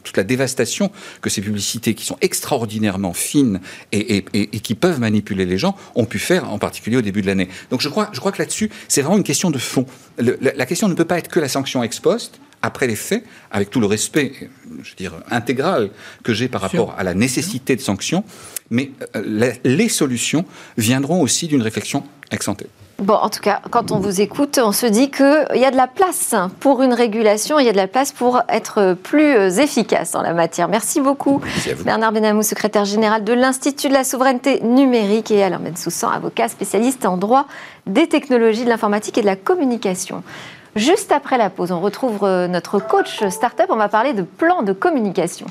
[0.04, 3.60] toute la dévastation que ces publicités, qui sont extraordinairement fines
[3.92, 7.50] et, qui peuvent manipuler les gens, ont pu faire, en particulier au début de l'année.
[7.72, 9.86] Donc, je crois, que là-dessus, c'est vraiment une question de fond.
[10.18, 13.24] la, la question ne peut pas être que la sanction ex post après les faits,
[13.52, 14.50] avec tout le respect,
[14.84, 15.90] je veux dire, intégral
[16.24, 18.24] que j'ai par rapport à la nécessité de sanctions,
[18.70, 20.46] mais euh, les solutions
[20.78, 22.64] viendront aussi d'une réflexion ex ante.
[23.00, 25.78] Bon, en tout cas, quand on vous écoute, on se dit qu'il y a de
[25.78, 29.50] la place pour une régulation, il y a de la place pour être plus euh,
[29.52, 30.68] efficace en la matière.
[30.68, 31.40] Merci beaucoup,
[31.86, 37.06] Bernard Benamou, secrétaire général de l'Institut de la souveraineté numérique, et Alain Bensoussan, avocat spécialiste
[37.06, 37.46] en droit
[37.86, 40.24] des technologies de l'informatique et de la communication.
[40.78, 43.66] Juste après la pause, on retrouve euh, notre coach startup.
[43.70, 45.48] On va parler de plan de communication.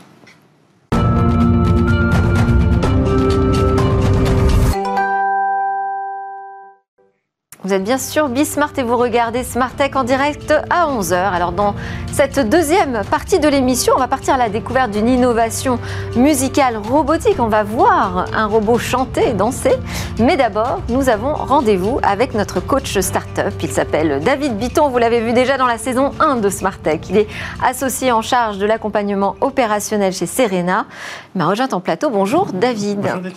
[7.66, 11.14] Vous êtes bien sûr Bismart et vous regardez Smart Tech en direct à 11h.
[11.14, 11.74] Alors dans
[12.12, 15.80] cette deuxième partie de l'émission, on va partir à la découverte d'une innovation
[16.14, 17.40] musicale robotique.
[17.40, 19.72] On va voir un robot chanter et danser.
[20.20, 23.52] Mais d'abord, nous avons rendez-vous avec notre coach startup.
[23.60, 24.88] Il s'appelle David Bitton.
[24.88, 27.00] Vous l'avez vu déjà dans la saison 1 de Smart Tech.
[27.10, 27.26] Il est
[27.64, 30.86] associé en charge de l'accompagnement opérationnel chez Serena.
[31.34, 32.10] Il m'a rejoint en plateau.
[32.10, 33.00] Bonjour David.
[33.00, 33.32] Bonjour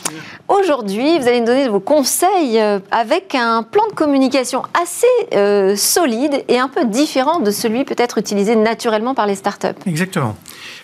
[0.47, 5.08] Aujourd'hui, vous allez nous donner vos conseils euh, avec un plan de communication communication assez
[5.34, 9.79] euh, solide et un peu différent de celui peut-être utilisé naturellement par les startups.
[9.86, 10.36] Exactement.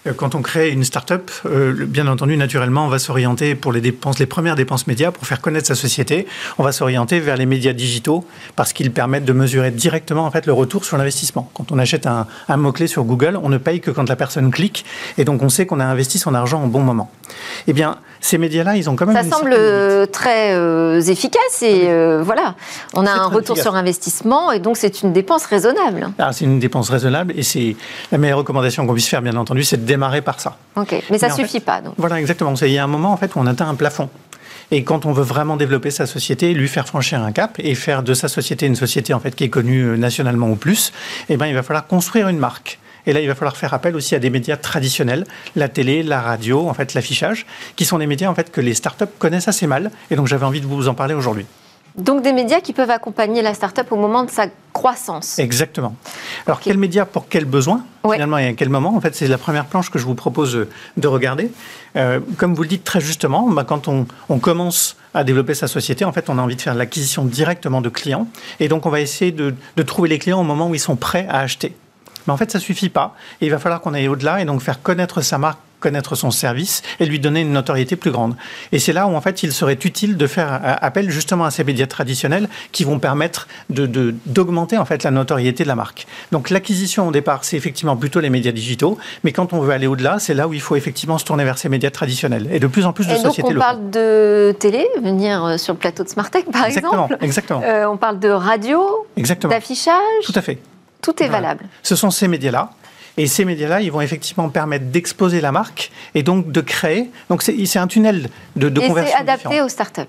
[0.07, 3.81] Euh, quand on crée une start-up, euh, bien entendu, naturellement, on va s'orienter pour les
[3.81, 6.27] dépenses, les premières dépenses médias, pour faire connaître sa société.
[6.57, 8.23] On va s'orienter vers les médias digitaux
[8.55, 11.51] parce qu'ils permettent de mesurer directement en fait le retour sur l'investissement.
[11.53, 14.85] Quand on achète un, mot-clé sur Google, on ne paye que quand la personne clique
[15.17, 17.11] et donc on sait qu'on a investi son argent au bon moment.
[17.67, 19.15] Eh bien, ces médias-là, ils ont quand même.
[19.15, 20.55] Ça semble euh, très
[21.09, 21.89] efficace et
[22.21, 22.55] voilà,
[22.93, 26.09] on a un retour sur investissement et donc c'est une dépense raisonnable.
[26.19, 27.75] Ah, c'est une dépense raisonnable et c'est
[28.11, 30.57] la meilleure recommandation qu'on puisse faire, bien entendu, c'est de démarrer par ça.
[30.75, 31.81] Ok, mais ça ne suffit pas.
[31.81, 31.93] Donc.
[31.97, 32.53] Voilà, exactement.
[32.55, 34.09] Il y a un moment en fait où on atteint un plafond.
[34.71, 38.03] Et quand on veut vraiment développer sa société, lui faire franchir un cap et faire
[38.03, 40.91] de sa société une société en fait qui est connue euh, nationalement ou plus,
[41.29, 42.79] eh ben il va falloir construire une marque.
[43.07, 46.21] Et là, il va falloir faire appel aussi à des médias traditionnels, la télé, la
[46.21, 49.67] radio, en fait, l'affichage, qui sont des médias en fait que les startups connaissent assez
[49.67, 49.91] mal.
[50.11, 51.45] Et donc, j'avais envie de vous en parler aujourd'hui.
[51.97, 55.39] Donc des médias qui peuvent accompagner la start-up au moment de sa croissance.
[55.39, 55.95] Exactement.
[56.45, 58.95] Alors quels médias pour quels besoins finalement et à quel moment?
[58.95, 61.49] En fait, c'est la première planche que je vous propose de regarder.
[61.95, 64.05] Euh, comme vous le dites très justement, bah, quand on,
[64.39, 67.87] commence à développer sa société, en fait, on a envie de faire l'acquisition directement de
[67.87, 68.27] clients.
[68.59, 70.97] Et donc, on va essayer de, de trouver les clients au moment où ils sont
[70.97, 71.73] prêts à acheter.
[72.27, 73.15] Mais en fait, ça suffit pas.
[73.41, 76.31] Et il va falloir qu'on aille au-delà et donc faire connaître sa marque connaître son
[76.31, 78.35] service et lui donner une notoriété plus grande.
[78.71, 81.63] Et c'est là où en fait il serait utile de faire appel justement à ces
[81.63, 86.07] médias traditionnels qui vont permettre de, d'augmenter en fait la notoriété de la marque.
[86.31, 89.85] Donc l'acquisition au départ c'est effectivement plutôt les médias digitaux, mais quand on veut aller
[89.85, 92.67] au-delà, c'est là où il faut effectivement se tourner vers ces médias traditionnels et de
[92.67, 95.79] plus en plus de et sociétés donc on parle de télé, venir euh, sur le
[95.79, 97.15] plateau de Smartech par exemple.
[97.21, 97.61] Exactement.
[97.63, 100.25] Euh, on parle de radio, d'affichage.
[100.25, 100.57] Tout à fait.
[101.05, 101.65] Tout est valable.
[101.83, 102.71] Ce sont ces médias-là
[103.17, 107.11] et ces médias-là, ils vont effectivement permettre d'exposer la marque et donc de créer.
[107.29, 110.01] Donc c'est un tunnel de, de et c'est adapté aux startups.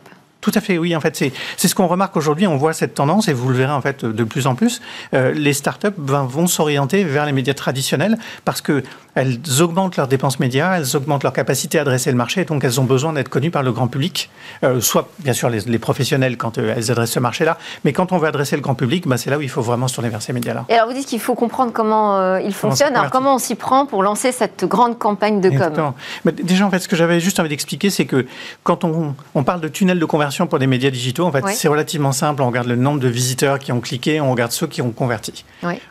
[0.47, 0.95] Tout à fait, oui.
[0.95, 1.17] En fait,
[1.57, 2.47] c'est ce qu'on remarque aujourd'hui.
[2.47, 4.81] On voit cette tendance et vous le verrez en fait de plus en plus.
[5.13, 8.85] Euh, les startups ben, vont s'orienter vers les médias traditionnels parce que
[9.17, 12.79] elles augmentent leurs dépenses médias, elles augmentent leur capacité à adresser le marché, donc elles
[12.79, 14.31] ont besoin d'être connues par le grand public,
[14.63, 18.19] euh, soit bien sûr les, professionnels quand euh, elles adressent ce marché-là, mais quand on
[18.19, 20.21] veut adresser le grand public, ben, c'est là où il faut vraiment se tourner vers
[20.21, 20.67] ces médias-là.
[20.69, 23.87] Et alors vous dites qu'il faut comprendre comment il fonctionne, alors comment on s'y prend
[23.87, 25.95] pour lancer cette grande campagne de com?
[26.27, 28.27] Mais Déjà en fait, ce que j'avais juste envie d'expliquer, c'est que
[28.65, 31.68] quand on, on parle de tunnel de conversion, pour des médias digitaux, en fait, c'est
[31.68, 32.42] relativement simple.
[32.42, 35.44] On regarde le nombre de visiteurs qui ont cliqué, on regarde ceux qui ont converti.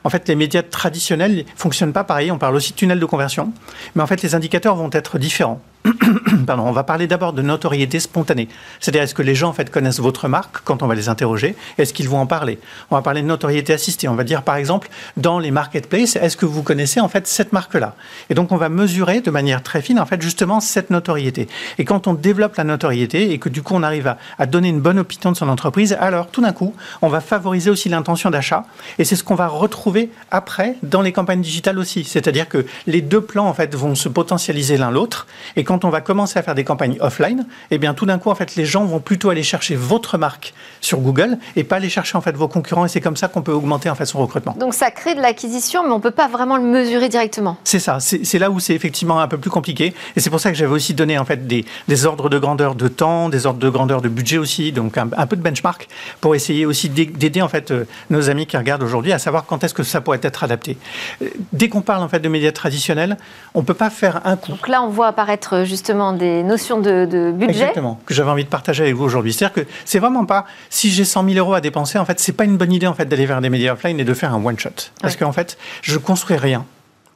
[0.03, 2.31] En fait, les médias traditionnels ne fonctionnent pas pareil.
[2.31, 3.51] On parle aussi de tunnel de conversion.
[3.95, 5.60] Mais en fait, les indicateurs vont être différents.
[6.58, 8.48] On va parler d'abord de notoriété spontanée.
[8.79, 11.56] C'est-à-dire, est-ce que les gens en fait connaissent votre marque quand on va les interroger?
[11.77, 12.60] Est-ce qu'ils vont en parler?
[12.90, 14.08] On va parler de notoriété assistée.
[14.08, 17.54] On va dire, par exemple, dans les marketplaces, est-ce que vous connaissez en fait cette
[17.54, 17.96] marque-là?
[18.29, 21.48] Et donc, on va mesurer de manière très fine en fait justement cette notoriété.
[21.77, 24.69] Et quand on développe la notoriété et que du coup on arrive à, à donner
[24.69, 28.29] une bonne opinion de son entreprise, alors tout d'un coup, on va favoriser aussi l'intention
[28.29, 28.65] d'achat.
[28.98, 32.04] Et c'est ce qu'on va retrouver après dans les campagnes digitales aussi.
[32.04, 35.27] C'est-à-dire que les deux plans en fait vont se potentialiser l'un l'autre.
[35.56, 38.17] Et quand quand on va commencer à faire des campagnes offline, eh bien tout d'un
[38.17, 41.76] coup, en fait, les gens vont plutôt aller chercher votre marque sur Google et pas
[41.76, 42.86] aller chercher en fait vos concurrents.
[42.86, 44.56] Et c'est comme ça qu'on peut augmenter en fait son recrutement.
[44.58, 47.58] Donc ça crée de l'acquisition, mais on peut pas vraiment le mesurer directement.
[47.65, 47.98] C'est ça.
[48.00, 49.94] C'est là où c'est effectivement un peu plus compliqué.
[50.15, 52.76] Et c'est pour ça que j'avais aussi donné en fait des, des, ordres de grandeur
[52.76, 55.90] de temps, des ordres de grandeur de budget aussi, donc un, peu de benchmark
[56.21, 59.65] pour essayer aussi d'aider en fait euh, nos amis qui regardent aujourd'hui à savoir quand
[59.65, 60.78] est-ce que ça pourrait être adapté.
[61.21, 63.17] Euh, dès qu'on parle en fait de médias traditionnels,
[63.54, 64.52] on peut pas faire un coup.
[64.52, 67.52] Donc là, on voit apparaître justement des notions de, budget.
[67.52, 69.34] Exactement, que j'avais envie de partager avec vous aujourd'hui.
[69.34, 72.34] C'est-à-dire que c'est vraiment pas, si j'ai 100 000 euros à dépenser, en fait, c'est
[72.34, 74.44] pas une bonne idée en fait d'aller vers des médias offline et de faire un
[74.44, 74.70] one shot.
[75.02, 76.66] Parce qu'en fait, je construis rien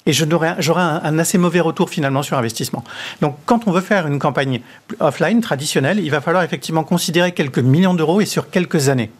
[0.05, 2.83] et j'aurai un, un, assez mauvais retour finalement sur investissement.
[3.21, 4.61] Donc quand on veut faire une campagne
[4.99, 9.11] offline traditionnelle, il va falloir effectivement considérer quelques millions d'euros et sur quelques années.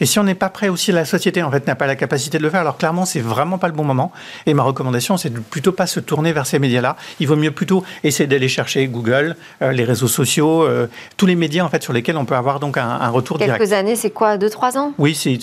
[0.00, 2.38] Et si on n'est pas prêt aussi, la société en fait n'a pas la capacité
[2.38, 2.60] de le faire.
[2.60, 4.12] Alors clairement, c'est vraiment pas le bon moment.
[4.46, 6.96] Et ma recommandation, c'est de plutôt pas se tourner vers ces médias-là.
[7.20, 11.34] Il vaut mieux plutôt essayer d'aller chercher Google, euh, les réseaux sociaux, euh, tous les
[11.34, 13.62] médias en fait sur lesquels on peut avoir donc un, un retour Quelques direct.
[13.62, 14.92] Quelques années, c'est quoi, deux trois ans?
[14.98, 15.38] Oui, c'est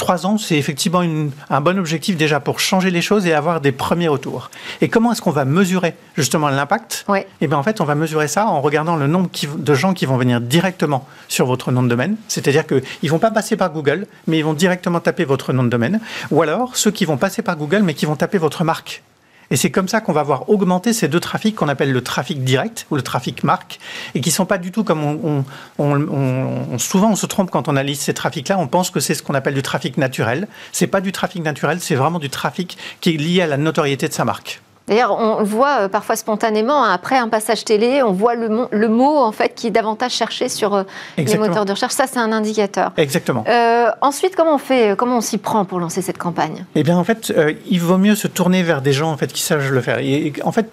[0.00, 1.02] trois ans, c'est effectivement
[1.50, 4.50] un bon objectif déjà pour changer les choses et avoir des premiers retours.
[4.80, 7.20] Et comment est-ce qu'on va mesurer justement l'impact oui.
[7.42, 9.28] Eh bien en fait, on va mesurer ça en regardant le nombre
[9.58, 12.16] de gens qui vont venir directement sur votre nom de domaine.
[12.28, 15.64] C'est-à-dire qu'ils ne vont pas passer par Google, mais ils vont directement taper votre nom
[15.64, 16.00] de domaine.
[16.30, 19.02] Ou alors ceux qui vont passer par Google, mais qui vont taper votre marque.
[19.50, 22.44] Et c'est comme ça qu'on va voir augmenter ces deux trafics qu'on appelle le trafic
[22.44, 23.80] direct ou le trafic marque,
[24.14, 25.44] et qui ne sont pas du tout comme on,
[25.78, 28.58] on, souvent on se trompe quand on analyse ces trafics-là.
[28.58, 30.46] On pense que c'est ce qu'on appelle du trafic naturel.
[30.72, 34.08] C'est pas du trafic naturel, c'est vraiment du trafic qui est lié à la notoriété
[34.08, 34.60] de sa marque.
[34.90, 38.88] D'ailleurs, on voit euh, parfois spontanément, hein, après un passage télé, on voit le, le,
[38.88, 40.82] mot en fait qui est davantage cherché sur euh,
[41.16, 41.92] les moteurs de recherche.
[41.92, 42.92] Ça, c'est un indicateur.
[42.96, 43.44] Exactement.
[43.48, 46.64] Euh, ensuite, comment on fait Comment on s'y prend pour lancer cette campagne?
[46.74, 47.32] Eh bien, en fait,
[47.68, 49.98] il vaut mieux se tourner vers des gens en fait qui savent le faire.
[50.00, 50.68] Et, en fait,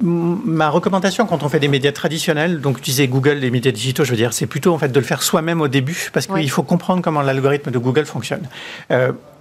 [0.00, 4.10] ma recommandation quand on fait des médias traditionnels, donc utiliser Google, les médias digitaux, je
[4.10, 6.62] veux dire, c'est plutôt en fait de le faire soi-même au début, parce qu'il faut
[6.62, 8.48] comprendre comment l'algorithme de Google fonctionne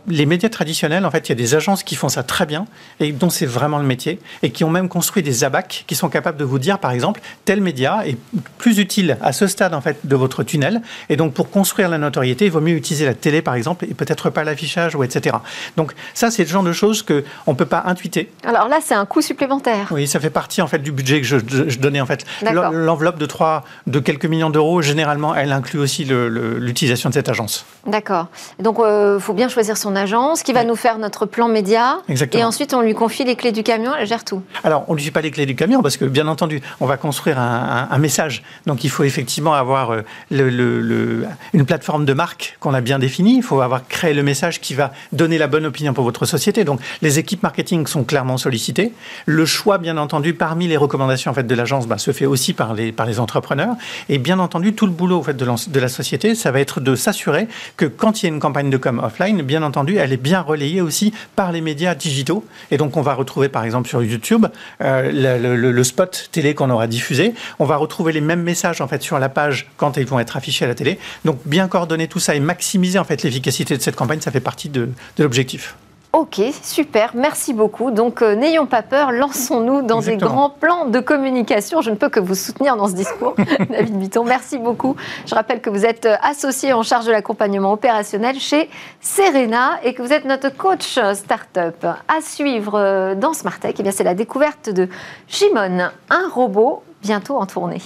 [0.08, 2.66] les médias traditionnels, en fait, il y a des agences qui font ça très bien
[3.00, 6.10] et dont c'est vraiment le métier et qui ont même construit des abacs qui sont
[6.10, 8.18] capables de vous dire, par exemple, tel média est
[8.58, 11.98] plus utile à ce stade en fait de votre tunnel et donc pour construire la
[11.98, 15.36] notoriété, il vaut mieux utiliser la télé par exemple et peut-être pas l'affichage ou etc.
[15.76, 18.32] Donc ça, c'est le genre de choses que on peut pas intuiter.
[18.46, 19.88] Alors là, c'est un coût supplémentaire.
[19.92, 22.26] Oui, ça fait partie en fait du budget que je, donnais en fait.
[22.42, 27.66] L'enveloppe de 3, de quelques millions d'euros, généralement, elle inclut aussi l'utilisation de cette agence.
[27.86, 28.28] D'accord.
[28.60, 32.00] Donc, il euh, faut bien choisir son agence qui va nous faire notre plan média.
[32.08, 32.42] Exactement.
[32.42, 34.42] Et ensuite, on lui confie les clés du camion, elle gère tout.
[34.64, 36.86] Alors, on ne lui fait pas les clés du camion parce que, bien entendu, on
[36.86, 38.44] va construire un, message.
[38.68, 43.38] Donc, il faut effectivement avoir euh, le, une plateforme de marque qu'on a bien définie.
[43.38, 46.64] Il faut avoir créé le message qui va donner la bonne opinion pour votre société.
[46.64, 48.94] Donc, les équipes marketing sont clairement sollicitées.
[49.26, 52.54] Le choix, bien entendu, parmi les recommandations en fait, de l'agence bah, se fait aussi
[52.54, 53.76] par les, par les entrepreneurs.
[54.10, 56.80] Et bien entendu, tout le boulot en fait, de, de la société, ça va être
[56.80, 60.14] de s'assurer que quand il y a une campagne de com offline, bien entendu, elle
[60.14, 62.46] est bien relayée aussi par les médias digitaux.
[62.72, 64.46] Et donc, on va retrouver, par exemple, sur YouTube,
[64.82, 65.12] euh,
[65.56, 67.34] le, spot télé qu'on aura diffusé.
[67.60, 70.36] On va retrouver les mêmes messages, en fait, sur la page quand ils vont être
[70.36, 71.00] affichés à la télé.
[71.26, 74.40] Donc, bien coordonner tout ça et maximiser, en fait, l'efficacité de cette campagne, ça fait
[74.40, 75.76] partie de l'objectif.
[76.14, 77.92] Ok, super, merci beaucoup.
[77.92, 81.82] Donc euh, n'ayons pas peur, lançons-nous dans des grands plans de communication.
[81.82, 83.36] Je ne peux que vous soutenir dans ce discours,
[83.70, 84.24] David Bitton.
[84.24, 84.96] Merci beaucoup.
[85.26, 88.70] Je rappelle que vous êtes euh, associé en charge de l'accompagnement opérationnel chez
[89.02, 91.86] Serena et que vous êtes notre coach startup.
[91.86, 94.88] À suivre euh, dans Smartech, eh c'est la découverte de
[95.28, 97.82] Shimon, un robot bientôt en tournée.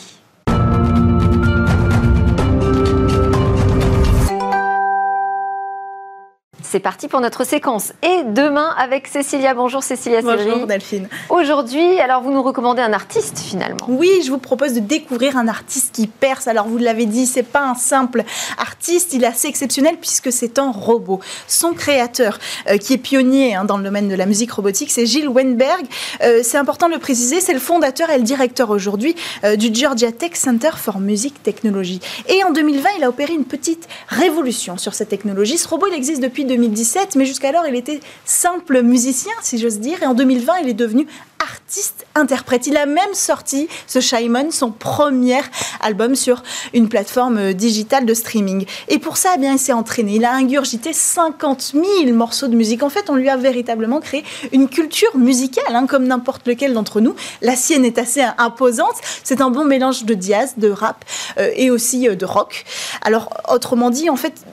[6.72, 7.92] C'est parti pour notre séquence.
[8.02, 9.54] Et demain avec Cécilia.
[9.54, 11.10] Bonjour Cécilia Bonjour Delphine.
[11.30, 15.50] Aujourd'hui, alors vous nous recommandez un artiste finalement Oui, je vous propose de découvrir un
[15.50, 16.48] artiste qui perce.
[16.48, 18.24] Alors vous l'avez dit, c'est pas un simple
[18.58, 21.20] artiste, il est assez exceptionnel puisque c'est un robot.
[21.46, 25.06] Son créateur, euh, qui est pionnier hein, dans le domaine de la musique robotique, c'est
[25.06, 25.86] Gilles Weinberg.
[26.24, 29.14] Euh, c'est important de le préciser, c'est le fondateur et le directeur aujourd'hui
[29.44, 32.00] euh, du Georgia Tech Center for Music Technology.
[32.30, 35.58] Et en 2020, il a opéré une petite révolution sur cette technologie.
[35.58, 40.02] Ce robot, il existe depuis 2017, mais jusqu'alors, il était simple musicien, si j'ose dire.
[40.04, 41.08] Et en 2020, il est devenu
[41.42, 42.68] artiste-interprète.
[42.68, 45.42] Il a même sorti, ce Shimon, son premier
[45.82, 46.44] album sur
[46.74, 48.66] une plateforme euh, digitale de streaming.
[48.90, 50.16] Et pour ça, eh bien, il s'est entraîné.
[50.16, 52.84] Il a ingurgité 50 000 morceaux de musique.
[52.84, 57.02] En fait, on lui a véritablement créé une culture musicale, hein, comme n'importe lequel d'entre
[57.02, 57.16] nous.
[57.42, 58.96] La sienne est assez imposante.
[59.24, 61.04] C'est un bon mélange de jazz, de rap
[61.40, 62.66] euh, et aussi euh, de rock.
[63.02, 64.46] Alors, autrement dit, en fait,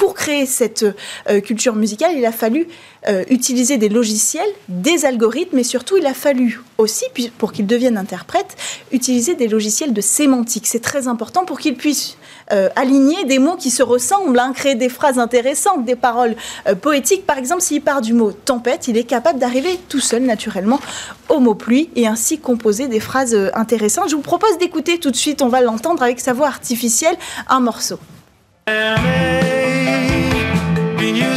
[0.00, 0.86] pour créer cette
[1.28, 2.66] euh, culture musicale, il a fallu
[3.06, 7.04] euh, utiliser des logiciels, des algorithmes, et surtout, il a fallu aussi,
[7.36, 8.56] pour qu'il devienne interprète,
[8.92, 10.66] utiliser des logiciels de sémantique.
[10.66, 12.16] C'est très important pour qu'il puisse
[12.50, 16.34] euh, aligner des mots qui se ressemblent, hein, créer des phrases intéressantes, des paroles
[16.80, 17.26] poétiques.
[17.26, 20.80] Par exemple, s'il part du mot tempête, il est capable d'arriver tout seul, naturellement,
[21.28, 24.08] au mot pluie, et ainsi composer des phrases intéressantes.
[24.08, 27.18] Je vous propose d'écouter tout de suite, on va l'entendre avec sa voix artificielle,
[27.50, 27.98] un morceau.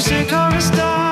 [0.04, 1.03] Music or a star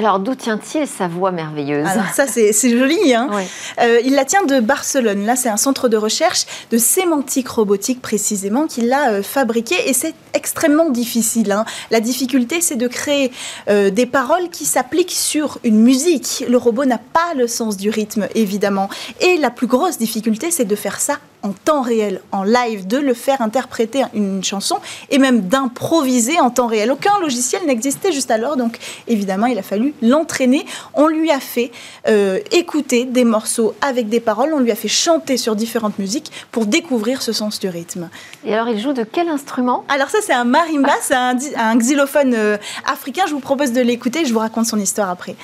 [0.00, 3.12] Alors, d'où tient-il sa voix merveilleuse Alors, ça, c'est joli.
[3.12, 3.28] Hein
[3.82, 5.26] euh, il la tient de Barcelone.
[5.26, 9.74] Là, c'est un centre de recherche de sémantique robotique, précisément, qui l'a euh, fabriqué.
[9.90, 11.52] Et c'est extrêmement difficile.
[11.52, 11.66] Hein.
[11.90, 13.30] La difficulté, c'est de créer
[13.68, 16.46] euh, des paroles qui s'appliquent sur une musique.
[16.48, 18.88] Le robot n'a pas le sens du rythme, évidemment.
[19.20, 22.98] Et la plus grosse difficulté, c'est de faire ça en temps réel, en live, de
[22.98, 24.76] le faire interpréter une chanson
[25.10, 26.90] et même d'improviser en temps réel.
[26.90, 28.78] Aucun logiciel n'existait juste alors, donc
[29.08, 30.66] évidemment, il a fallu l'entraîner.
[30.94, 31.70] On lui a fait
[32.08, 36.30] euh, écouter des morceaux avec des paroles, on lui a fait chanter sur différentes musiques
[36.50, 38.08] pour découvrir ce sens du rythme.
[38.44, 39.84] Et alors, il joue de quel instrument?
[39.88, 43.24] Alors ça, c'est un marimba, c'est un, xylophone euh, africain.
[43.26, 45.36] Je vous propose de l'écouter, je vous raconte son histoire après.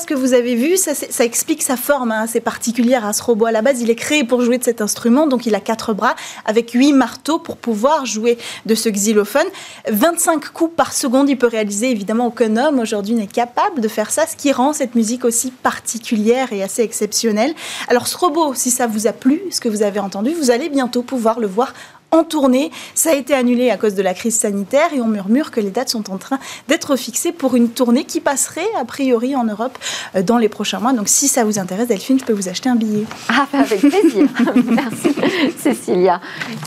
[0.00, 3.46] Ce que vous avez vu, ça, explique sa forme hein, assez particulière à ce robot.
[3.46, 5.94] À la base, il est créé pour jouer de cet instrument, donc il a quatre
[5.94, 9.46] bras avec huit marteaux pour pouvoir jouer de ce xylophone.
[9.88, 11.90] 25 coups par seconde, il peut réaliser.
[11.90, 15.50] Évidemment, aucun homme aujourd'hui n'est capable de faire ça, ce qui rend cette musique aussi
[15.50, 17.54] particulière et assez exceptionnelle.
[17.88, 20.68] Alors ce robot, si ça vous a plu, ce que vous avez entendu, vous allez
[20.68, 21.74] bientôt pouvoir le voir
[22.10, 22.70] en tournée.
[22.94, 25.70] Ça a été annulé à cause de la crise sanitaire et on murmure que les
[25.70, 26.38] dates sont en train
[26.68, 29.78] d'être fixées pour une tournée qui passerait a priori en Europe
[30.16, 30.92] euh, dans les prochains mois.
[30.92, 33.04] Donc si ça vous intéresse, Delphine, je peux vous acheter un billet.
[33.28, 34.26] Ah, bah, avec plaisir.
[34.64, 35.14] merci
[35.58, 36.20] Cécilia.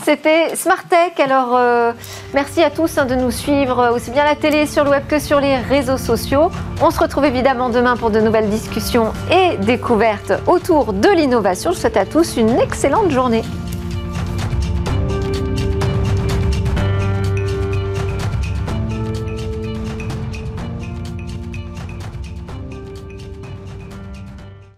[0.04, 1.12] C'était Smart Tech.
[1.18, 1.92] Alors euh,
[2.32, 4.90] merci à tous hein, de nous suivre euh, aussi bien à la télé, sur le
[4.90, 6.50] web que sur les réseaux sociaux.
[6.80, 11.72] On se retrouve évidemment demain pour de nouvelles discussions et découvertes autour de l'innovation.
[11.72, 13.42] Je souhaite à tous une excellente journée.